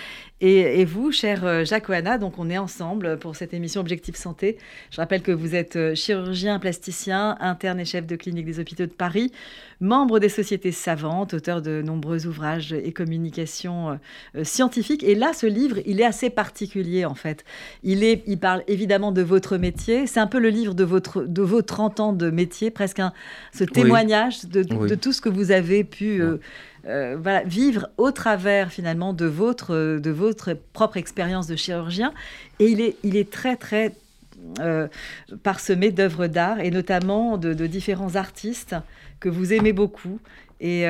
Et, 0.46 0.82
et 0.82 0.84
vous, 0.84 1.10
cher 1.10 1.46
euh, 1.46 1.64
Jacques 1.64 1.88
Oana, 1.88 2.18
donc 2.18 2.38
on 2.38 2.50
est 2.50 2.58
ensemble 2.58 3.18
pour 3.18 3.34
cette 3.34 3.54
émission 3.54 3.80
Objectif 3.80 4.14
Santé. 4.14 4.58
Je 4.90 4.98
rappelle 4.98 5.22
que 5.22 5.32
vous 5.32 5.54
êtes 5.54 5.76
euh, 5.76 5.94
chirurgien 5.94 6.58
plasticien, 6.58 7.38
interne 7.40 7.80
et 7.80 7.86
chef 7.86 8.06
de 8.06 8.14
clinique 8.14 8.44
des 8.44 8.60
hôpitaux 8.60 8.84
de 8.84 8.90
Paris, 8.90 9.32
membre 9.80 10.18
des 10.18 10.28
sociétés 10.28 10.70
savantes, 10.70 11.32
auteur 11.32 11.62
de 11.62 11.80
nombreux 11.80 12.26
ouvrages 12.26 12.74
et 12.74 12.92
communications 12.92 13.98
euh, 14.36 14.44
scientifiques. 14.44 15.02
Et 15.02 15.14
là, 15.14 15.32
ce 15.32 15.46
livre, 15.46 15.78
il 15.86 15.98
est 15.98 16.04
assez 16.04 16.28
particulier 16.28 17.06
en 17.06 17.14
fait. 17.14 17.42
Il, 17.82 18.04
est, 18.04 18.22
il 18.26 18.38
parle 18.38 18.64
évidemment 18.68 19.12
de 19.12 19.22
votre 19.22 19.56
métier. 19.56 20.06
C'est 20.06 20.20
un 20.20 20.26
peu 20.26 20.40
le 20.40 20.50
livre 20.50 20.74
de, 20.74 20.84
votre, 20.84 21.22
de 21.22 21.40
vos 21.40 21.62
30 21.62 22.00
ans 22.00 22.12
de 22.12 22.28
métier, 22.28 22.70
presque 22.70 22.98
un, 22.98 23.14
ce 23.54 23.64
témoignage 23.64 24.44
de, 24.44 24.62
Oui. 24.74 24.90
de 24.90 24.94
tout 24.94 25.14
ce 25.14 25.22
que 25.22 25.30
vous 25.30 25.52
avez 25.52 25.84
pu 25.84 26.20
euh, 26.20 26.36
euh, 26.86 27.16
vivre 27.46 27.88
au 27.96 28.10
travers 28.10 28.70
finalement 28.70 29.12
de 29.12 29.26
votre, 29.26 29.98
de 29.98 30.10
votre 30.10 30.54
propre 30.72 30.96
expérience 30.96 31.46
de 31.46 31.56
chirurgien. 31.56 32.12
Et 32.58 32.66
il 32.66 32.80
est, 32.80 32.96
il 33.02 33.16
est 33.16 33.30
très 33.30 33.56
très 33.56 33.92
euh, 34.60 34.88
parsemé 35.42 35.90
d'œuvres 35.90 36.26
d'art 36.26 36.60
et 36.60 36.70
notamment 36.70 37.38
de, 37.38 37.66
différents 37.66 38.16
artistes 38.16 38.76
que 39.20 39.28
vous 39.28 39.52
aimez 39.52 39.72
beaucoup 39.72 40.18
et 40.60 40.86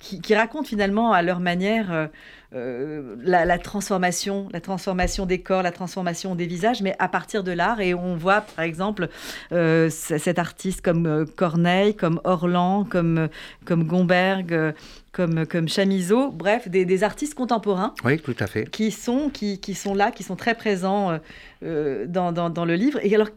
qui, 0.00 0.20
qui, 0.20 0.34
racontent 0.34 0.68
finalement 0.68 1.12
à 1.12 1.22
leur 1.22 1.40
manière 1.40 2.08
euh, 2.54 3.16
la, 3.22 3.58
transformation, 3.58 4.48
la 4.52 4.60
transformation 4.60 5.24
des 5.24 5.40
corps, 5.40 5.62
la 5.62 5.72
transformation 5.72 6.34
des 6.34 6.46
visages, 6.46 6.82
mais 6.82 6.94
à 6.98 7.08
partir 7.08 7.42
de 7.42 7.52
l'art. 7.52 7.80
Et 7.80 7.94
on 7.94 8.14
voit, 8.14 8.42
par 8.42 8.64
exemple, 8.64 9.08
euh, 9.52 9.88
cet 9.88 10.38
artiste 10.38 10.82
comme 10.82 11.06
euh, 11.06 11.24
Corneille, 11.24 11.94
comme 11.96 12.20
Orlan, 12.24 12.84
comme, 12.84 13.28
comme 13.64 13.84
Gomberg, 13.84 14.74
comme, 15.12 15.46
comme 15.46 15.68
Chamizo, 15.68 16.30
bref, 16.30 16.68
des, 16.68 17.04
artistes 17.04 17.34
contemporains. 17.34 17.94
Oui, 18.04 18.18
tout 18.18 18.36
à 18.38 18.46
fait. 18.46 18.68
Qui 18.70 18.90
sont, 18.90 19.30
qui, 19.30 19.58
qui 19.58 19.74
sont 19.74 19.94
là, 19.94 20.10
qui 20.10 20.22
sont 20.22 20.36
très 20.36 20.54
présents 20.54 21.18
dans, 21.62 22.32
dans, 22.32 22.64
le 22.64 22.74
livre. 22.74 22.98
Et 23.02 23.14
alors, 23.14 23.28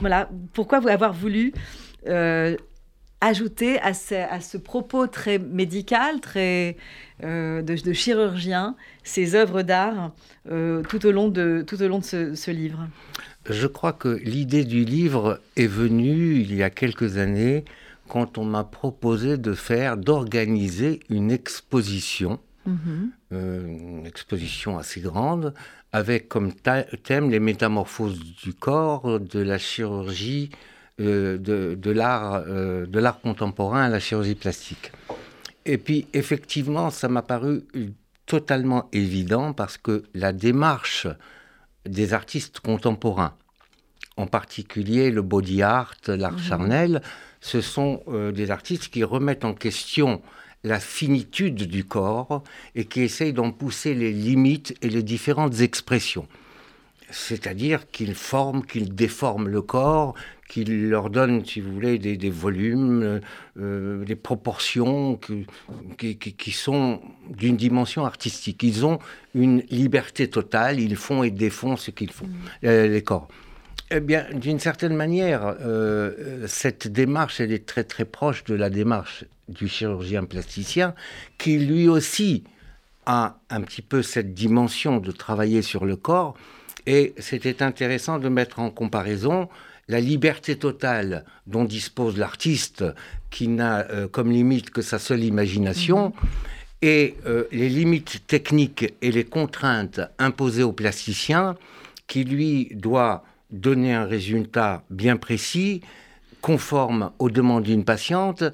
voilà, 0.00 0.28
pourquoi 0.52 0.78
avoir 0.90 1.12
voulu 1.12 1.52
ajouter 3.20 3.80
à 3.80 3.94
ce, 3.94 4.14
à 4.14 4.40
ce, 4.40 4.56
propos 4.56 5.06
très 5.06 5.38
médical, 5.38 6.20
très 6.20 6.76
euh, 7.24 7.62
de, 7.62 7.92
chirurgien, 7.92 8.76
ces 9.04 9.34
œuvres 9.34 9.62
d'art 9.62 10.12
euh, 10.50 10.82
tout 10.82 11.06
au 11.06 11.12
long 11.12 11.28
de, 11.28 11.64
tout 11.66 11.82
au 11.82 11.88
long 11.88 11.98
de 11.98 12.04
ce, 12.04 12.50
livre 12.50 12.88
Je 13.48 13.66
crois 13.66 13.92
que 13.92 14.20
l'idée 14.22 14.64
du 14.64 14.84
livre 14.84 15.40
est 15.56 15.66
venue 15.66 16.34
il 16.34 16.54
y 16.54 16.62
a 16.62 16.70
quelques 16.70 17.16
années 17.16 17.64
quand 18.08 18.38
on 18.38 18.44
m'a 18.44 18.64
proposé 18.64 19.36
de 19.38 19.52
faire, 19.54 19.96
d'organiser 19.96 21.00
une 21.08 21.30
exposition, 21.30 22.38
mhm. 22.66 23.10
euh, 23.32 23.66
une 23.66 24.06
exposition 24.06 24.78
assez 24.78 25.00
grande, 25.00 25.54
avec 25.92 26.28
comme 26.28 26.52
thème 26.52 27.30
les 27.30 27.40
métamorphoses 27.40 28.20
du 28.20 28.52
corps, 28.52 29.18
de 29.18 29.40
la 29.40 29.58
chirurgie, 29.58 30.50
de, 30.98 31.38
de 31.78 31.90
l'art 33.00 33.20
contemporain 33.20 33.82
à 33.82 33.88
la 33.88 34.00
chirurgie 34.00 34.34
plastique. 34.34 34.92
Et 35.66 35.78
puis, 35.78 36.06
effectivement, 36.12 36.90
ça 36.90 37.08
m'a 37.08 37.22
paru 37.22 37.64
totalement 38.26 38.88
évident 38.92 39.52
parce 39.52 39.78
que 39.78 40.04
la 40.14 40.32
démarche 40.32 41.06
des 41.84 42.12
artistes 42.12 42.60
contemporains, 42.60 43.34
en 44.16 44.26
particulier 44.26 45.10
le 45.10 45.22
body 45.22 45.62
art, 45.62 45.94
l'art 46.06 46.32
mhm. 46.32 46.38
charnel, 46.38 47.02
ce 47.40 47.60
sont 47.60 48.02
euh, 48.08 48.32
des 48.32 48.50
artistes 48.50 48.88
qui 48.88 49.04
remettent 49.04 49.44
en 49.44 49.54
question 49.54 50.22
la 50.64 50.80
finitude 50.80 51.64
du 51.64 51.84
corps 51.84 52.42
et 52.74 52.86
qui 52.86 53.02
essayent 53.02 53.32
d'en 53.32 53.52
pousser 53.52 53.94
les 53.94 54.12
limites 54.12 54.74
et 54.82 54.88
les 54.88 55.02
différentes 55.02 55.60
expressions. 55.60 56.26
C'est-à-dire 57.10 57.88
qu'ils 57.88 58.16
forment, 58.16 58.66
qu'ils 58.66 58.94
déforment 58.94 59.48
le 59.48 59.62
corps, 59.62 60.14
qui 60.48 60.64
leur 60.64 61.10
donne, 61.10 61.44
si 61.44 61.60
vous 61.60 61.72
voulez, 61.72 61.98
des, 61.98 62.30
volumes, 62.30 63.20
euh, 63.58 64.04
des 64.04 64.16
proportions 64.16 65.18
qui, 65.98 66.16
qui, 66.16 66.50
sont 66.52 67.00
d'une 67.28 67.56
dimension 67.56 68.04
artistique. 68.04 68.62
Ils 68.62 68.86
ont 68.86 68.98
une 69.34 69.62
liberté 69.70 70.28
totale, 70.28 70.80
ils 70.80 70.96
font 70.96 71.22
et 71.22 71.30
défont 71.30 71.76
ce 71.76 71.90
qu'ils 71.90 72.12
font, 72.12 72.26
mm. 72.26 72.66
euh, 72.66 72.88
les 72.88 73.02
corps. 73.02 73.28
Eh 73.90 74.00
bien, 74.00 74.26
d'une 74.34 74.58
certaine 74.58 74.94
manière, 74.94 75.56
euh, 75.60 76.46
cette 76.48 76.88
démarche, 76.88 77.40
elle 77.40 77.52
est 77.52 77.66
très 77.66 77.84
très 77.84 78.04
proche 78.04 78.42
de 78.44 78.54
la 78.54 78.68
démarche 78.68 79.24
du 79.48 79.68
chirurgien 79.68 80.24
plasticien, 80.24 80.94
qui 81.38 81.58
lui 81.58 81.88
aussi 81.88 82.42
a 83.06 83.38
un 83.48 83.60
petit 83.60 83.82
peu 83.82 84.02
cette 84.02 84.34
dimension 84.34 84.98
de 84.98 85.12
travailler 85.12 85.62
sur 85.62 85.84
le 85.84 85.94
corps. 85.94 86.34
Et 86.86 87.14
c'était 87.18 87.62
intéressant 87.62 88.18
de 88.18 88.28
mettre 88.28 88.58
en 88.58 88.70
comparaison 88.70 89.48
la 89.88 90.00
liberté 90.00 90.56
totale 90.56 91.24
dont 91.46 91.64
dispose 91.64 92.16
l'artiste, 92.16 92.84
qui 93.30 93.48
n'a 93.48 93.86
euh, 93.90 94.08
comme 94.08 94.30
limite 94.30 94.70
que 94.70 94.82
sa 94.82 94.98
seule 94.98 95.24
imagination, 95.24 96.08
mhm. 96.08 96.28
et 96.82 97.14
euh, 97.26 97.44
les 97.52 97.68
limites 97.68 98.26
techniques 98.26 98.94
et 99.02 99.12
les 99.12 99.24
contraintes 99.24 100.00
imposées 100.18 100.62
au 100.62 100.72
plasticien, 100.72 101.56
qui 102.06 102.24
lui 102.24 102.70
doit 102.74 103.24
donner 103.50 103.94
un 103.94 104.06
résultat 104.06 104.82
bien 104.90 105.16
précis, 105.16 105.82
conforme 106.40 107.10
aux 107.18 107.30
demandes 107.30 107.64
d'une 107.64 107.84
patiente, 107.84 108.44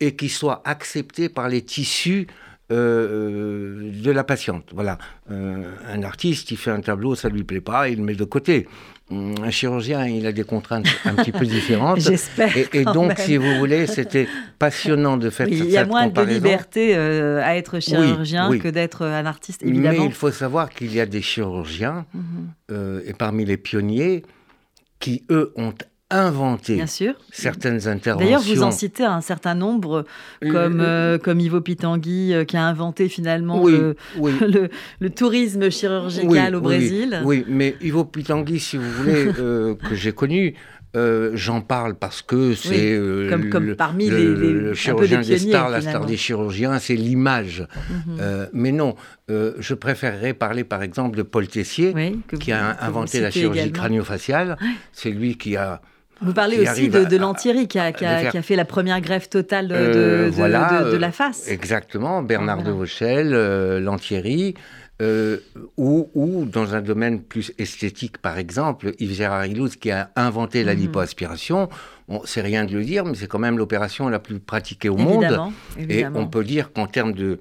et 0.00 0.16
qui 0.16 0.28
soit 0.28 0.62
accepté 0.64 1.28
par 1.28 1.48
les 1.48 1.62
tissus 1.62 2.26
euh, 2.70 3.90
de 3.92 4.10
la 4.10 4.24
patiente. 4.24 4.70
Voilà, 4.72 4.98
un 5.28 6.02
artiste, 6.02 6.50
il 6.50 6.56
fait 6.56 6.70
un 6.70 6.80
tableau, 6.80 7.14
ça 7.14 7.28
lui 7.28 7.44
plaît 7.44 7.60
pas, 7.60 7.88
il 7.88 7.98
le 7.98 8.04
met 8.04 8.14
de 8.14 8.24
côté 8.24 8.66
un 9.42 9.50
chirurgien, 9.50 10.06
il 10.06 10.26
a 10.26 10.32
des 10.32 10.44
contraintes 10.44 10.86
un 11.04 11.14
petit 11.14 11.32
peu 11.32 11.44
différentes. 11.46 12.00
J'espère. 12.00 12.52
Et, 12.72 12.84
donc, 12.84 13.18
si 13.18 13.36
vous 13.36 13.58
voulez, 13.58 13.86
c'était 13.86 14.28
passionnant 14.58 15.16
de 15.16 15.30
faire 15.30 15.46
oui, 15.46 15.58
cette 15.58 15.66
Il 15.66 15.72
y 15.72 15.76
a 15.76 15.84
moins 15.84 16.08
de 16.08 16.22
liberté 16.22 16.94
euh, 16.96 17.42
à 17.42 17.56
être 17.56 17.80
chirurgien 17.80 18.56
que 18.58 18.68
d'être 18.68 19.04
un 19.06 19.26
artiste, 19.26 19.62
évidemment. 19.62 20.00
Mais 20.00 20.06
il 20.06 20.12
faut 20.12 20.30
savoir 20.30 20.70
qu'il 20.70 20.92
y 20.92 21.00
a 21.00 21.06
des 21.06 21.22
chirurgiens, 21.22 22.06
mhm. 22.14 22.22
euh, 22.70 23.02
et 23.06 23.12
parmi 23.12 23.44
les 23.44 23.56
pionniers, 23.56 24.22
qui, 24.98 25.24
eux, 25.30 25.52
ont 25.56 25.74
inventé 26.12 26.76
Bien 26.76 26.86
sûr. 26.86 27.14
certaines 27.30 27.88
interventions. 27.88 28.26
D'ailleurs, 28.26 28.42
vous 28.42 28.62
en 28.62 28.70
citez 28.70 29.04
un 29.04 29.20
certain 29.20 29.54
nombre, 29.54 30.04
comme, 30.40 30.80
euh, 30.80 31.18
comme 31.18 31.40
Ivo 31.40 31.60
Pitangui, 31.60 32.32
euh, 32.32 32.44
qui 32.44 32.56
a 32.56 32.64
inventé 32.64 33.08
finalement 33.08 33.64
le, 33.66 33.96
Le, 35.00 35.10
tourisme 35.10 35.70
chirurgical 35.70 36.54
au 36.54 36.60
Brésil. 36.60 37.20
Oui, 37.24 37.44
mais 37.48 37.76
Ivo 37.80 38.04
Pitangui, 38.04 38.60
si 38.60 38.76
vous 38.76 38.90
voulez, 38.90 39.28
euh, 39.38 39.74
que 39.74 39.94
j'ai 39.94 40.12
connu, 40.12 40.54
j'en 40.94 41.62
parle 41.62 41.94
parce 41.94 42.20
que 42.20 42.54
c'est 42.54 43.00
comme, 43.30 43.48
comme, 43.48 43.74
parmi 43.76 44.10
les, 44.10 44.26
le 44.26 44.74
chirurgien 44.74 45.22
des 45.22 45.38
stars, 45.38 45.70
la 45.70 45.80
star 45.80 46.04
des 46.04 46.18
chirurgiens, 46.18 46.78
c'est 46.78 46.96
l'image. 46.96 47.66
Mhm. 47.88 48.48
mais 48.52 48.72
non, 48.72 48.94
je 49.28 49.74
préférerais 49.74 50.34
parler 50.34 50.64
par 50.64 50.82
exemple 50.82 51.16
de 51.16 51.22
Paul 51.22 51.48
Tessier, 51.48 51.94
qui 52.40 52.52
a 52.52 52.76
inventé 52.82 53.20
la 53.20 53.30
chirurgie 53.30 53.72
crânio-faciale. 53.72 54.58
C'est 54.92 55.10
lui 55.10 55.36
qui 55.38 55.56
a 55.56 55.80
vous 56.22 56.32
parlez 56.32 56.60
aussi 56.60 56.88
de, 56.88 57.04
de 57.04 57.16
Lantieri 57.16 57.68
qui 57.68 57.78
a, 57.78 57.92
qui, 57.92 58.04
a, 58.04 58.42
fait 58.42 58.56
la 58.56 58.64
première 58.64 59.00
greffe 59.00 59.28
totale 59.28 59.68
de, 59.68 59.74
euh, 59.74 60.30
de, 60.30 60.96
la 60.96 61.12
face. 61.12 61.48
Exactement, 61.48 62.22
Bernard 62.22 62.62
de 62.62 62.70
Vauchel, 62.70 63.32
euh, 63.34 63.80
Lantieri. 63.80 64.54
Euh, 65.00 65.38
ou, 65.76 66.10
ou, 66.14 66.44
dans 66.44 66.74
un 66.76 66.80
domaine 66.80 67.22
plus 67.22 67.52
esthétique, 67.58 68.18
par 68.18 68.38
exemple, 68.38 68.92
Yves 69.00 69.14
Gérard 69.14 69.46
Ilouz 69.46 69.74
qui 69.74 69.90
a 69.90 70.10
inventé 70.14 70.62
la 70.62 70.74
mhm. 70.74 70.82
lipoaspiration. 70.82 71.68
Bon, 72.08 72.20
c'est 72.24 72.42
rien 72.42 72.64
de 72.66 72.72
le 72.72 72.84
dire, 72.84 73.04
mais 73.04 73.14
c'est 73.14 73.26
quand 73.26 73.40
même 73.40 73.58
l'opération 73.58 74.08
la 74.08 74.20
plus 74.20 74.38
pratiquée 74.38 74.88
au 74.88 74.96
monde. 74.96 75.26
Et 75.88 76.06
on 76.06 76.28
peut 76.28 76.44
dire 76.44 76.72
qu'en 76.72 76.86
termes 76.86 77.14
de, 77.14 77.40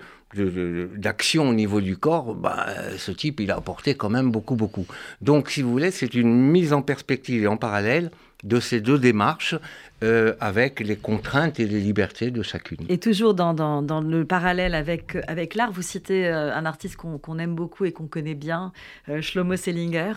d'action 0.97 1.49
au 1.49 1.53
niveau 1.53 1.81
du 1.81 1.97
corps, 1.97 2.33
bah, 2.33 2.65
ce 2.97 3.11
type, 3.11 3.39
il 3.39 3.51
a 3.51 3.57
apporté 3.57 3.93
quand 3.93 4.09
même 4.09 4.31
beaucoup, 4.31 4.55
beaucoup. 4.55 4.87
Donc, 5.21 5.51
si 5.51 5.61
vous 5.61 5.71
voulez, 5.71 5.91
c'est 5.91 6.15
une 6.15 6.33
mise 6.33 6.73
en 6.73 6.81
perspective 6.81 7.43
et 7.43 7.47
en 7.47 7.57
parallèle 7.57 8.09
de 8.43 8.59
ces 8.59 8.81
deux 8.81 8.97
démarches 8.97 9.55
euh, 10.03 10.33
avec 10.39 10.79
les 10.79 10.95
contraintes 10.95 11.59
et 11.59 11.67
les 11.67 11.79
libertés 11.79 12.31
de 12.31 12.41
chacune. 12.41 12.79
Et 12.89 12.97
toujours 12.97 13.35
dans, 13.35 13.53
dans, 13.53 14.01
le 14.01 14.25
parallèle 14.25 14.73
avec, 14.73 15.15
avec 15.27 15.53
l'art, 15.53 15.71
vous 15.71 15.83
citez 15.83 16.27
euh, 16.27 16.55
un 16.55 16.65
artiste 16.65 16.95
qu'on 16.95 17.37
aime 17.37 17.53
beaucoup 17.53 17.85
et 17.85 17.91
qu'on 17.91 18.07
connaît 18.07 18.33
bien, 18.33 18.71
euh, 19.09 19.21
Shlomo 19.21 19.55
Sellinger. 19.55 20.13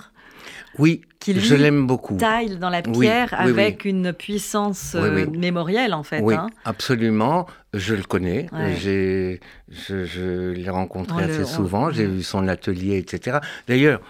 Oui, 0.79 1.03
qui 1.21 1.39
je 1.39 1.55
l'aime 1.55 1.87
beaucoup. 1.87 2.17
Taille 2.17 2.57
dans 2.57 2.71
la 2.71 2.81
pierre 2.81 3.35
avec 3.39 3.85
une 3.85 4.13
puissance 4.13 4.95
mémorielle 4.95 5.95
en 5.95 6.03
fait. 6.03 6.21
Oui, 6.21 6.35
hein. 6.35 6.49
absolument. 6.65 7.47
Je 7.75 7.95
le 7.95 8.03
connais. 8.03 8.49
je, 8.79 9.37
je 9.69 10.51
l'ai 10.53 10.71
rencontré 10.71 11.25
assez 11.25 11.45
souvent. 11.45 11.91
J'ai 11.91 12.07
vu 12.07 12.23
son 12.23 12.49
atelier, 12.49 12.97
etc. 12.99 13.39
D'ailleurs, 13.69 14.01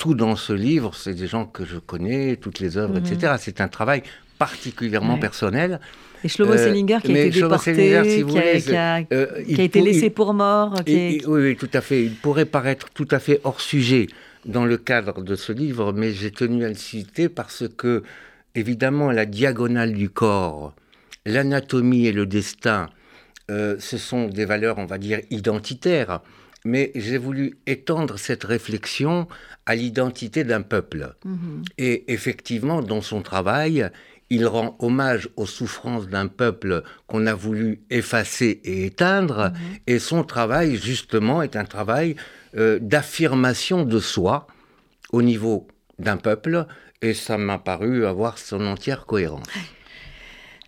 tout 0.00 0.14
dans 0.14 0.34
ce 0.34 0.54
livre, 0.54 0.94
c'est 0.94 1.12
des 1.12 1.26
gens 1.26 1.44
que 1.44 1.66
je 1.66 1.76
connais, 1.76 2.36
toutes 2.36 2.58
les 2.58 2.78
œuvres, 2.78 2.96
etc. 2.96 3.32
Mhm. 3.32 3.38
C'est 3.38 3.60
un 3.60 3.68
travail 3.68 4.02
particulièrement 4.38 5.18
personnel. 5.18 5.78
Et 6.24 6.28
Shlomo 6.28 6.52
euh, 6.52 6.56
Sellinger 6.56 6.98
qui 7.04 7.14
a 7.14 7.24
été 7.26 7.40
déporté, 7.40 7.74
qui, 7.74 8.74
a, 8.74 9.62
été 9.62 9.80
laissé 9.82 10.08
pour 10.08 10.32
mort. 10.32 10.74
oui, 10.86 11.20
oui, 11.26 11.54
tout 11.54 11.68
à 11.74 11.82
fait. 11.82 12.02
Il 12.02 12.14
pourrait 12.14 12.46
paraître 12.46 12.88
tout 12.94 13.08
à 13.10 13.18
fait 13.18 13.42
hors 13.44 13.60
sujet 13.60 14.06
dans 14.46 14.64
le 14.64 14.78
cadre 14.78 15.22
de 15.22 15.36
ce 15.36 15.52
livre, 15.52 15.92
mais 15.92 16.12
j'ai 16.12 16.30
tenu 16.30 16.64
à 16.64 16.68
le 16.68 16.74
citer 16.74 17.28
parce 17.28 17.64
que, 17.76 18.02
évidemment, 18.54 19.12
la 19.12 19.26
diagonale 19.26 19.92
du 19.92 20.08
corps, 20.08 20.74
l'anatomie 21.26 22.06
et 22.06 22.12
le 22.12 22.24
destin, 22.24 22.88
euh, 23.50 23.76
ce 23.78 23.98
sont 23.98 24.28
des 24.28 24.46
valeurs, 24.46 24.78
on 24.78 24.86
va 24.86 24.96
dire, 24.96 25.20
identitaires 25.30 26.20
mais 26.64 26.92
j'ai 26.94 27.18
voulu 27.18 27.58
étendre 27.66 28.18
cette 28.18 28.44
réflexion 28.44 29.26
à 29.66 29.74
l'identité 29.74 30.44
d'un 30.44 30.62
peuple. 30.62 31.14
Mhm. 31.24 31.62
Et 31.78 32.12
effectivement, 32.12 32.82
dans 32.82 33.00
son 33.00 33.22
travail, 33.22 33.90
il 34.30 34.46
rend 34.46 34.76
hommage 34.78 35.28
aux 35.36 35.46
souffrances 35.46 36.08
d'un 36.08 36.28
peuple 36.28 36.82
qu'on 37.06 37.26
a 37.26 37.34
voulu 37.34 37.80
effacer 37.90 38.60
et 38.64 38.86
éteindre, 38.86 39.50
mhm. 39.50 39.76
et 39.86 39.98
son 39.98 40.22
travail, 40.22 40.76
justement, 40.76 41.42
est 41.42 41.56
un 41.56 41.64
travail 41.64 42.16
euh, 42.56 42.78
d'affirmation 42.80 43.84
de 43.84 43.98
soi 43.98 44.46
au 45.12 45.22
niveau 45.22 45.66
d'un 45.98 46.16
peuple, 46.16 46.66
et 47.02 47.14
ça 47.14 47.38
m'a 47.38 47.58
paru 47.58 48.06
avoir 48.06 48.38
son 48.38 48.66
entière 48.66 49.06
cohérence. 49.06 49.46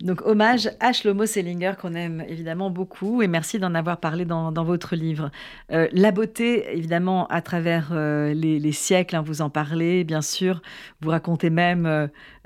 Donc 0.02 0.20
hommage 0.26 0.68
à 0.80 0.92
Shlomo 0.92 1.26
Sellinger 1.26 1.74
qu'on 1.80 1.94
aime 1.94 2.24
évidemment 2.28 2.70
beaucoup 2.70 3.22
et 3.22 3.28
merci 3.28 3.60
d'en 3.60 3.72
avoir 3.72 3.98
parlé 3.98 4.24
dans, 4.24 4.52
votre 4.64 4.96
livre. 4.96 5.30
Euh, 5.70 5.86
la 5.92 6.10
beauté, 6.10 6.64
évidemment, 6.72 7.28
à 7.28 7.40
travers 7.40 7.90
euh, 7.92 8.34
les, 8.34 8.72
siècles, 8.72 9.14
hein, 9.14 9.22
vous 9.24 9.42
en 9.42 9.50
parlez, 9.50 10.02
bien 10.02 10.20
sûr. 10.20 10.60
Vous 11.00 11.10
racontez 11.10 11.50
même 11.50 11.86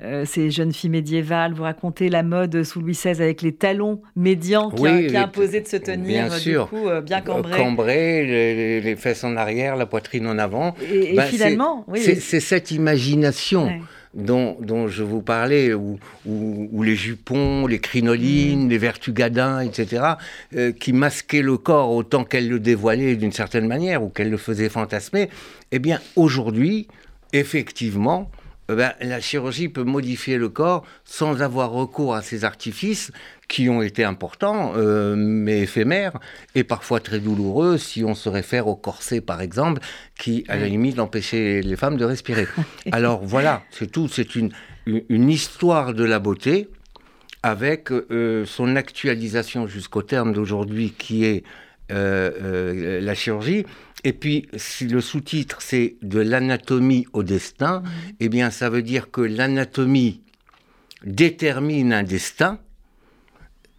euh, 0.03 0.25
ces 0.25 0.51
jeunes 0.51 0.71
filles 0.71 0.91
médiévales, 0.91 1.53
vous 1.53 1.63
racontez 1.63 2.09
la 2.09 2.21
mode 2.21 2.63
sous 2.63 2.79
Louis 2.79 2.93
XVI 2.93 3.21
avec 3.21 3.41
les 3.41 3.53
talons 3.53 4.01
médians 4.15 4.69
qui, 4.69 4.85
a, 5.15 5.23
imposé 5.23 5.61
de 5.61 5.67
se 5.67 5.77
tenir, 5.77 6.27
bien 6.27 6.29
sûr. 6.29 6.69
coup, 6.69 6.89
bien 7.03 7.21
cambrés. 7.21 7.57
Cambrés, 7.57 8.81
les, 8.81 8.95
fesses 8.97 9.23
en 9.23 9.35
arrière, 9.35 9.75
la 9.75 9.87
poitrine 9.87 10.27
en 10.27 10.37
avant. 10.37 10.75
Et, 10.91 11.15
ben, 11.15 11.23
finalement, 11.23 11.87
c'est 11.95 12.39
cette 12.39 12.69
imagination 12.69 13.81
dont, 14.13 14.87
je 14.87 15.03
vous 15.03 15.21
parlais, 15.21 15.73
où, 15.73 15.99
les 16.83 16.95
jupons, 16.95 17.67
les 17.67 17.79
crinolines, 17.79 18.65
mm. 18.65 18.69
les 18.69 18.77
vertugadins, 18.77 19.59
etc., 19.61 20.03
euh, 20.55 20.71
qui 20.71 20.93
masquaient 20.93 21.41
le 21.41 21.57
corps 21.57 21.91
autant 21.91 22.23
qu'elles 22.23 22.49
le 22.49 22.59
dévoilaient 22.59 23.15
d'une 23.15 23.31
certaine 23.31 23.67
manière 23.67 24.03
ou 24.03 24.09
qu'elles 24.09 24.29
le 24.29 24.37
faisaient 24.37 24.69
fantasmer, 24.69 25.29
eh 25.71 25.79
bien 25.79 25.99
aujourd'hui, 26.15 26.87
effectivement, 27.33 28.29
eh 28.69 28.75
ben, 28.75 28.93
la 29.01 29.21
chirurgie 29.21 29.69
peut 29.69 29.83
modifier 29.83 30.37
le 30.37 30.49
corps 30.49 30.85
sans 31.05 31.41
avoir 31.41 31.71
recours 31.71 32.15
à 32.15 32.21
ces 32.21 32.43
artifices 32.43 33.11
qui 33.47 33.69
ont 33.69 33.81
été 33.81 34.03
importants, 34.03 34.73
euh, 34.75 35.15
mais 35.15 35.61
éphémères, 35.61 36.19
et 36.53 36.63
parfois 36.63 36.99
très 36.99 37.19
douloureux 37.19 37.77
si 37.77 38.03
on 38.03 38.13
se 38.13 38.27
réfère 38.27 38.67
au 38.67 38.75
corset, 38.75 39.21
par 39.21 39.41
exemple, 39.41 39.81
qui, 40.19 40.43
à 40.49 40.57
la 40.57 40.67
limite, 40.67 40.99
empêchait 40.99 41.61
les 41.61 41.75
femmes 41.77 41.97
de 41.97 42.05
respirer. 42.05 42.47
Alors 42.91 43.23
voilà, 43.23 43.63
c'est 43.71 43.89
tout, 43.89 44.09
c'est 44.09 44.35
une, 44.35 44.51
une 44.85 45.29
histoire 45.29 45.93
de 45.93 46.03
la 46.03 46.19
beauté 46.19 46.67
avec 47.43 47.91
euh, 47.91 48.45
son 48.45 48.75
actualisation 48.75 49.67
jusqu'au 49.67 50.01
terme 50.01 50.33
d'aujourd'hui 50.33 50.93
qui 50.97 51.23
est 51.23 51.43
euh, 51.91 52.99
la 52.99 53.15
chirurgie. 53.15 53.65
Et 54.07 54.13
puis, 54.13 54.47
si 54.55 54.87
le 54.87 55.01
sous-titre 55.01 55.61
c'est 55.61 55.97
de 56.01 56.21
l'anatomie 56.21 57.05
au 57.11 57.23
destin, 57.23 57.81
mmh. 57.81 57.85
eh 58.21 58.29
bien, 58.29 58.51
ça 58.51 58.69
veut 58.69 58.81
dire 58.81 59.11
que 59.11 59.19
l'anatomie 59.19 60.21
détermine 61.03 61.91
un 61.91 62.03
destin, 62.03 62.57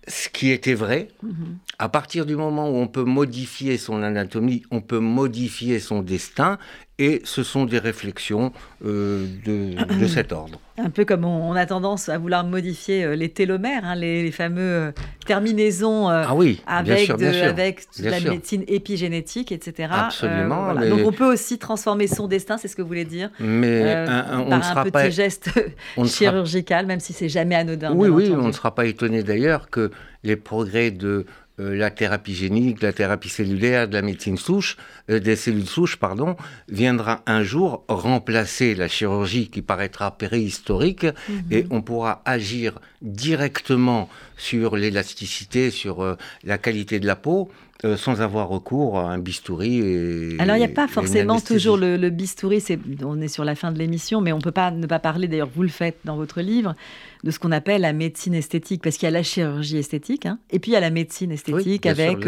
ce 0.07 0.29
qui 0.29 0.51
était 0.51 0.75
vrai. 0.75 1.09
Mmh. 1.23 1.31
À 1.79 1.89
partir 1.89 2.27
du 2.27 2.37
moment 2.37 2.69
où 2.69 2.75
on 2.75 2.89
peut 2.89 3.05
modifier 3.05 3.79
son 3.79 4.03
anatomie, 4.03 4.65
on 4.71 4.83
peut 4.83 4.99
modifier 4.99 5.81
son 5.81 6.03
destin, 6.03 6.59
et 6.99 7.21
ce 7.25 7.43
sont 7.43 7.65
des 7.65 7.79
réflexions 7.79 8.53
euh, 8.85 9.27
de, 9.45 10.07
cet 10.07 10.33
ordre. 10.33 10.61
Un 10.77 10.91
peu 10.91 11.05
comme 11.05 11.25
on, 11.25 11.55
a 11.55 11.67
tendance 11.67 12.09
à 12.09 12.19
vouloir 12.19 12.45
modifier 12.45 13.05
euh, 13.05 13.15
les 13.15 13.29
télomères, 13.29 13.85
hein, 13.85 13.95
les, 13.95 14.31
fameux 14.31 14.61
euh, 14.61 14.93
terminaisons 15.27 16.09
ah 16.09 16.35
oui, 16.35 16.63
avec, 16.67 17.11
avec 17.11 17.87
la 18.01 18.21
médecine 18.21 18.65
épigénétique, 18.67 19.53
etc. 19.53 19.89
Absolument. 19.93 20.75
Donc 20.75 21.01
on 21.07 21.13
peut 21.13 21.33
aussi 21.33 21.59
transformer 21.59 22.07
son 22.07 22.27
destin, 22.27 22.59
c'est 22.59 22.69
ce 22.69 22.77
que 22.77 22.83
vous 22.83 22.89
voulez 22.89 23.05
dire, 23.05 23.31
mais 23.41 24.05
on 24.33 24.49
par 24.51 24.79
un 24.79 24.83
petit 24.85 24.91
pas... 24.91 25.11
geste 25.11 25.51
chirurgical, 26.05 26.87
même 26.87 27.01
si 27.01 27.13
c'est 27.13 27.29
jamais 27.29 27.55
anodin. 27.55 27.93
Oui, 27.95 28.09
oui, 28.09 28.33
on 28.33 28.49
ne 28.49 28.53
sera 28.53 28.75
pas 28.75 28.87
étonné 28.87 29.23
d'ailleurs 29.23 29.71
que 29.71 29.91
les 30.25 30.37
progrès 30.37 30.91
de 30.91 31.27
euh, 31.61 31.77
la 31.77 31.91
thérapie 31.91 32.35
génique, 32.35 32.83
la 32.83 32.93
thérapie 32.93 33.29
cellulaire, 33.29 33.89
de 33.89 33.95
la 33.95 34.03
médecine 34.03 34.37
souche, 34.37 34.77
euh, 35.11 35.19
des 35.19 35.37
cellules 35.37 35.67
souches, 35.67 35.97
pardon, 35.97 36.37
viendra 36.69 37.23
un 37.27 37.43
jour 37.43 37.85
remplacer 37.89 38.75
la 38.75 38.89
chirurgie 38.89 39.49
qui 39.49 39.63
paraîtra 39.63 40.11
préhistorique 40.11 41.05
mhm. 41.05 41.45
et 41.51 41.67
on 41.71 41.83
pourra 41.83 42.23
agir 42.25 42.81
directement 43.03 44.09
sur 44.39 44.77
l'élasticité, 44.77 45.71
sur 45.71 46.03
euh, 46.03 46.17
la 46.45 46.57
qualité 46.57 47.01
de 47.01 47.07
la 47.07 47.17
peau 47.17 47.51
euh, 47.85 47.97
sans 47.97 48.21
avoir 48.23 48.49
recours 48.49 48.99
à 48.99 49.13
un 49.13 49.19
bistouri. 49.19 49.79
Et, 49.79 50.37
Alors, 50.41 50.57
il 50.57 50.59
n'y 50.59 50.65
a 50.65 50.69
pas 50.69 50.89
forcément 50.89 51.39
toujours 51.41 51.77
le, 51.77 52.11
bistouri, 52.11 52.61
on 53.05 53.21
est 53.21 53.29
sur 53.29 53.45
la 53.45 53.55
fin 53.55 53.71
de 53.71 53.79
l'émission, 53.79 54.21
mais 54.21 54.33
on 54.33 54.39
ne 54.39 54.43
peut 54.43 54.51
pas 54.51 54.73
ne 54.73 54.87
pas 54.89 54.99
parler, 54.99 55.29
d'ailleurs, 55.29 55.51
vous 55.55 55.63
le 55.63 55.69
faites 55.69 55.97
dans 56.05 56.17
votre 56.17 56.41
livre, 56.41 56.75
de 57.23 57.31
ce 57.31 57.39
qu'on 57.39 57.53
appelle 57.53 57.83
la 57.83 57.93
médecine 57.93 58.35
esthétique, 58.35 58.83
parce 58.83 58.97
qu'il 58.97 59.07
y 59.07 59.09
a 59.09 59.13
la 59.13 59.23
chirurgie 59.23 59.77
esthétique, 59.77 60.27
hein, 60.27 60.41
et 60.51 60.59
puis 60.59 60.73
il 60.73 60.75
y 60.75 60.77
a 60.77 60.81
la 60.81 60.91
médecine 60.91 61.31
esthétique 61.31 61.87
avec 61.87 62.19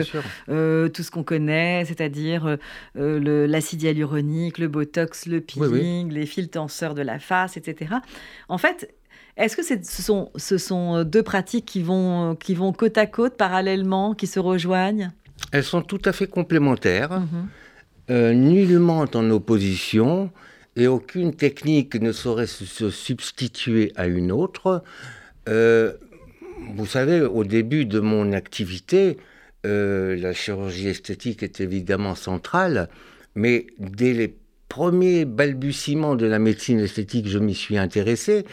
euh, 0.49 0.89
tout 0.89 1.03
ce 1.03 1.11
qu'on 1.11 1.25
connaît, 1.25 1.85
c'est-à-dire 1.85 2.57
euh, 2.97 3.47
l'acide 3.49 3.83
hyaluronique, 3.83 4.57
le 4.59 4.69
botox, 4.69 5.27
le 5.27 5.41
peeling, 5.41 6.13
les 6.13 6.27
fils 6.27 6.49
tenseurs 6.49 6.95
de 6.95 7.03
la 7.03 7.19
face, 7.19 7.57
etc. 7.57 7.97
En 8.49 8.59
fait, 8.59 8.95
est-ce 9.41 9.57
que 9.57 9.63
ce, 9.63 10.03
sont, 10.03 10.31
ce 10.37 10.59
sont 10.59 11.03
deux 11.05 11.23
pratiques 11.23 11.65
qui 11.65 11.83
vont, 11.83 12.37
qui 12.37 12.55
vont 12.55 12.73
côte 12.73 12.99
à 12.99 13.07
côte, 13.07 13.37
parallèlement, 13.37 14.15
qui 14.15 14.27
se 14.27 14.39
rejoignent? 14.39 15.11
Elles 15.53 15.65
sont 15.65 15.83
tout 15.83 16.03
à 16.05 16.13
fait 16.13 16.27
complémentaires, 16.27 17.21
mhm. 17.21 17.49
euh, 18.11 18.33
nullement 18.35 19.07
en 19.13 19.31
opposition, 19.31 20.31
et 20.77 20.87
aucune 20.87 21.35
technique 21.35 21.95
ne 21.97 22.13
saurait 22.13 22.47
se, 22.47 22.91
substituer 22.91 23.93
à 23.97 24.07
une 24.07 24.31
autre. 24.31 24.83
Euh, 25.49 25.95
vous 26.75 26.87
savez, 26.87 27.23
au 27.23 27.45
début 27.45 27.87
de 27.87 28.01
mon 28.01 28.33
activité, 28.33 29.17
euh, 29.67 30.17
la 30.17 30.33
chirurgie 30.33 30.89
esthétique 30.89 31.43
est 31.43 31.61
évidemment 31.61 32.15
centrale, 32.15 32.89
mais 33.35 33.67
dès 33.79 34.13
les 34.13 34.35
premiers 34.69 35.25
balbutiements 35.25 36.15
de 36.15 36.27
la 36.27 36.39
médecine 36.39 36.79
esthétique, 36.79 37.29
je 37.29 37.39
m'y 37.39 37.55
suis 37.55 37.77
intéressé, 37.77 38.45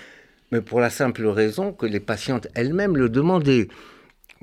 mais 0.51 0.61
pour 0.61 0.79
la 0.79 0.89
simple 0.89 1.25
raison 1.27 1.71
que 1.71 1.85
les 1.85 1.99
patientes 1.99 2.47
elles-mêmes 2.53 2.97
le 2.97 3.09
demandaient. 3.09 3.67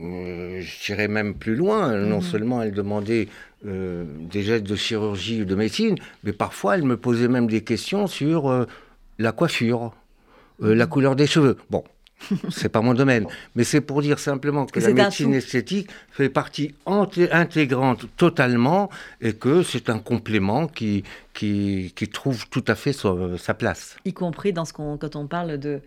Euh, 0.01 0.61
je 0.61 0.87
dirais 0.87 1.09
même 1.09 1.35
plus 1.35 1.55
loin. 1.55 1.97
Non 1.97 2.17
mhm. 2.17 2.23
seulement 2.23 2.62
elle 2.62 2.73
demandait 2.73 3.29
euh, 3.67 4.05
des 4.31 4.43
gestes 4.43 4.64
de 4.64 4.77
chirurgie 4.77 5.43
ou 5.43 5.45
de 5.45 5.55
médecine, 5.55 5.97
mais 6.25 6.33
parfois 6.33 6.77
elle 6.77 6.85
me 6.85 6.97
posait 6.97 7.29
même 7.29 7.47
des 7.47 7.62
questions 7.62 8.07
sur 8.07 8.51
euh, 8.51 8.67
la 9.19 9.33
coiffure, 9.33 9.95
la 10.61 10.85
mhm. 10.85 10.90
couleur 10.90 11.17
des 11.17 11.27
cheveux. 11.27 11.57
Bon, 11.71 11.85
c'est 12.51 12.69
pas 12.69 12.81
mon 12.81 12.95
domaine, 12.95 13.27
mais 13.55 13.65
c'est 13.65 13.81
pour 13.81 14.03
dire 14.03 14.19
simplement 14.19 14.67
que, 14.67 14.81
la 14.81 14.93
médecine 14.93 15.35
esthétique 15.35 15.91
fait 16.11 16.29
partie 16.29 16.75
intégrante 16.87 18.07
totalement 18.17 18.91
et 19.21 19.33
que 19.33 19.63
c'est 19.63 19.91
un 19.91 19.99
complément 19.99 20.67
qui, 20.67 21.05
qui, 21.33 21.93
qui, 21.95 22.09
trouve 22.09 22.49
tout 22.49 22.65
à 22.67 22.75
fait 22.75 22.93
sa, 22.93 23.55
place. 23.55 23.97
Y 24.05 24.13
compris 24.13 24.53
dans 24.53 24.65
ce 24.65 24.73
qu'on, 24.73 24.97
quand 24.97 25.17
on 25.17 25.27
parle 25.27 25.59
de, 25.59 25.81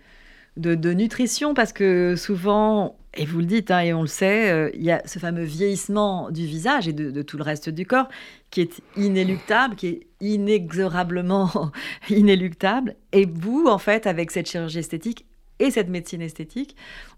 de, 0.58 0.76
de 0.76 0.94
nutrition, 0.94 1.54
parce 1.54 1.74
que 1.74 2.16
souvent 2.16 2.96
et 3.18 3.26
vous 3.26 3.40
le 3.40 3.46
dites, 3.46 3.72
hein, 3.72 3.80
et 3.80 3.94
on 3.94 4.02
le 4.02 4.08
sait, 4.08 4.52
euh, 4.52 4.70
il 4.76 4.84
y 4.84 4.92
a 4.92 5.02
ce 5.06 5.18
fameux 5.18 5.44
vieillissement 5.44 6.30
du 6.30 6.46
visage 6.46 6.88
et 6.88 6.94
de, 6.94 7.22
tout 7.24 7.38
le 7.38 7.44
reste 7.44 7.70
du 7.70 7.86
corps 7.86 8.08
qui 8.52 8.62
est 8.62 8.82
inéluctable, 8.96 9.76
qui 9.76 9.88
est 9.88 10.08
inexorablement 10.22 11.72
inéluctable. 12.10 12.96
Et 13.12 13.26
vous, 13.26 13.66
en 13.68 13.80
fait, 13.80 14.06
avec 14.06 14.32
cette 14.32 14.50
chirurgie 14.50 14.80
esthétique 14.80 15.26
et 15.60 15.72
cette 15.72 15.90
médecine 15.90 16.22
esthétique, 16.22 16.76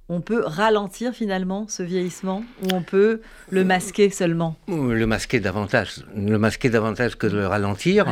on 0.10 0.21
peut 0.21 0.41
ralentir 0.43 1.13
finalement 1.13 1.67
ce 1.67 1.84
vieillissement 1.84 2.43
ou 2.63 2.73
on 2.73 2.82
peut 2.82 3.21
le 3.52 3.63
masquer 3.63 4.10
seulement? 4.10 4.56
Le 4.67 5.06
masquer 5.06 5.39
davantage. 5.39 6.04
Le 6.15 6.38
masquer 6.38 6.69
davantage 6.69 7.15
que 7.15 7.28
de 7.28 7.38
le 7.38 7.47
ralentir. 7.47 8.08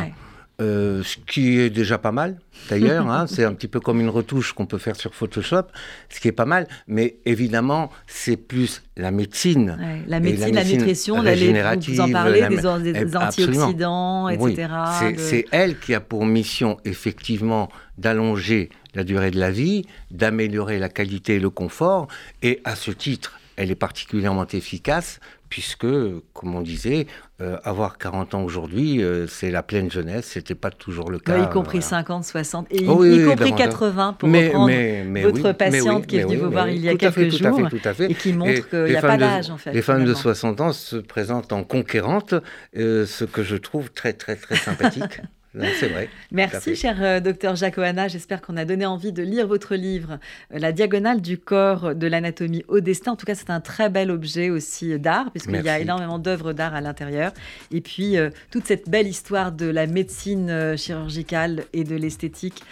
Euh, 0.60 1.04
ce 1.04 1.18
qui 1.18 1.60
est 1.60 1.70
déjà 1.70 1.98
pas 1.98 2.10
mal, 2.10 2.36
d'ailleurs. 2.68 3.08
Hein, 3.08 3.26
c'est 3.28 3.44
un 3.44 3.54
petit 3.54 3.68
peu 3.68 3.78
comme 3.78 4.00
une 4.00 4.08
retouche 4.08 4.52
qu'on 4.52 4.66
peut 4.66 4.78
faire 4.78 4.96
sur 4.96 5.14
Photoshop, 5.14 5.62
ce 6.08 6.18
qui 6.18 6.26
est 6.26 6.32
pas 6.32 6.46
mal. 6.46 6.66
Mais 6.88 7.18
évidemment, 7.24 7.90
c'est 8.08 8.36
plus 8.36 8.82
la 8.96 9.12
médecine. 9.12 9.78
la, 10.08 10.18
médecine 10.18 10.54
la, 10.54 10.64
nutrition, 10.64 11.22
la 11.22 11.36
vous 11.76 12.00
en 12.00 12.10
parlez, 12.10 12.42
des, 12.48 13.16
antioxydants, 13.16 14.28
etc. 14.30 14.68
C'est 15.16 15.44
elle 15.52 15.78
qui 15.78 15.94
a 15.94 16.00
pour 16.00 16.26
mission, 16.26 16.78
effectivement, 16.84 17.68
d'allonger 17.96 18.70
la 18.96 19.04
durée 19.04 19.30
de 19.30 19.38
la 19.38 19.52
vie, 19.52 19.84
d'améliorer 20.10 20.80
la 20.80 20.88
qualité 20.88 21.36
et 21.36 21.40
le 21.40 21.50
confort. 21.50 22.08
Et 22.42 22.60
à 22.64 22.74
ce 22.74 22.90
titre, 22.90 23.38
elle 23.58 23.72
est 23.72 23.74
particulièrement 23.76 24.46
efficace 24.46 25.18
puisque, 25.48 25.86
comme 26.32 26.54
on 26.54 26.60
disait, 26.60 27.06
euh, 27.40 27.56
avoir 27.64 27.98
40 27.98 28.34
ans 28.34 28.42
aujourd'hui, 28.42 29.02
euh, 29.02 29.26
c'est 29.26 29.50
la 29.50 29.62
pleine 29.62 29.90
jeunesse, 29.90 30.26
c'était 30.26 30.54
pas 30.54 30.70
toujours 30.70 31.10
le 31.10 31.18
cas. 31.18 31.42
y 31.42 31.50
compris 31.50 31.82
50, 31.82 32.24
60, 32.24 32.66
et 32.70 32.86
oh 32.86 33.04
y, 33.04 33.24
compris 33.24 33.54
80 33.54 34.12
pour 34.12 34.28
reprendre 34.28 35.22
votre 35.22 35.52
patiente 35.52 36.06
qui 36.06 36.18
est 36.18 36.24
venue 36.24 36.36
vous 36.36 36.50
voir 36.50 36.68
il 36.68 36.80
y 36.80 36.88
a 36.88 36.96
quelques 36.96 37.30
jours 37.30 37.60
et 38.00 38.14
qui 38.14 38.32
montre 38.32 38.68
qu'il 38.68 38.84
n'y 38.84 38.96
a 38.96 39.00
pas 39.00 39.16
d'âge 39.16 39.50
en 39.50 39.56
fait. 39.56 39.72
Les 39.72 39.82
femmes 39.82 40.04
de 40.04 40.14
60 40.14 40.60
ans 40.60 40.72
se 40.72 40.96
présentent 40.96 41.52
en 41.52 41.64
conquérantes, 41.64 42.34
euh, 42.76 43.06
ce 43.06 43.24
que 43.24 43.42
je 43.42 43.56
trouve 43.56 43.90
très 43.90 44.12
très 44.12 44.36
très 44.36 44.56
sympathique. 44.56 45.20
c'est 45.54 45.88
vrai. 45.88 46.08
Merci, 46.32 46.76
cher 46.76 46.96
euh, 47.00 47.20
docteur 47.20 47.56
Jacques 47.56 47.78
Oana. 47.78 48.08
J'espère 48.08 48.40
qu'on 48.40 48.56
a 48.56 48.64
donné 48.64 48.86
envie 48.86 49.12
de 49.12 49.22
lire 49.22 49.46
votre 49.46 49.74
livre, 49.74 50.18
euh, 50.52 50.58
La 50.58 50.72
diagonale 50.72 51.20
du 51.20 51.38
corps 51.38 51.94
de 51.94 52.06
l'anatomie 52.06 52.64
au 52.68 52.80
destin. 52.80 53.12
En 53.12 53.16
tout 53.16 53.26
cas, 53.26 53.34
c'est 53.34 53.50
un 53.50 53.60
très 53.60 53.88
bel 53.88 54.10
objet 54.10 54.50
aussi 54.50 54.98
d'art, 54.98 55.30
puisqu'il 55.30 55.60
y 55.60 55.68
a 55.68 55.78
énormément 55.78 56.18
d'œuvres 56.18 56.52
d'art 56.52 56.74
à 56.74 56.80
l'intérieur. 56.80 57.32
Et 57.70 57.80
puis, 57.80 58.16
euh, 58.16 58.30
toute 58.50 58.66
cette 58.66 58.88
belle 58.88 59.06
histoire 59.06 59.52
de 59.52 59.66
la 59.66 59.86
médecine 59.86 60.76
chirurgicale 60.76 61.64
et 61.72 61.84
de 61.84 61.96
l'esthétique. 61.96 62.62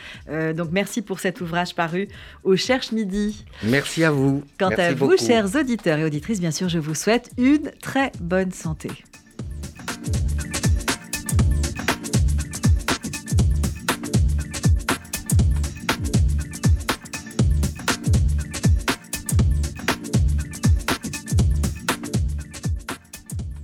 donc, 0.54 0.70
merci 0.72 1.02
pour 1.02 1.20
cet 1.20 1.40
ouvrage 1.40 1.74
paru 1.74 2.08
au 2.44 2.56
Cherche 2.56 2.92
Midi. 2.92 3.44
Merci 3.62 4.04
à 4.04 4.10
vous. 4.10 4.42
Quant 4.58 4.70
à 4.70 4.92
vous, 4.92 5.16
chers 5.16 5.54
auditeurs 5.56 5.98
et 5.98 6.04
auditrices, 6.04 6.40
bien 6.40 6.50
sûr, 6.50 6.68
je 6.68 6.78
vous 6.78 6.94
souhaite 6.94 7.30
une 7.38 7.70
très 7.80 8.12
bonne 8.20 8.52
santé. 8.52 8.90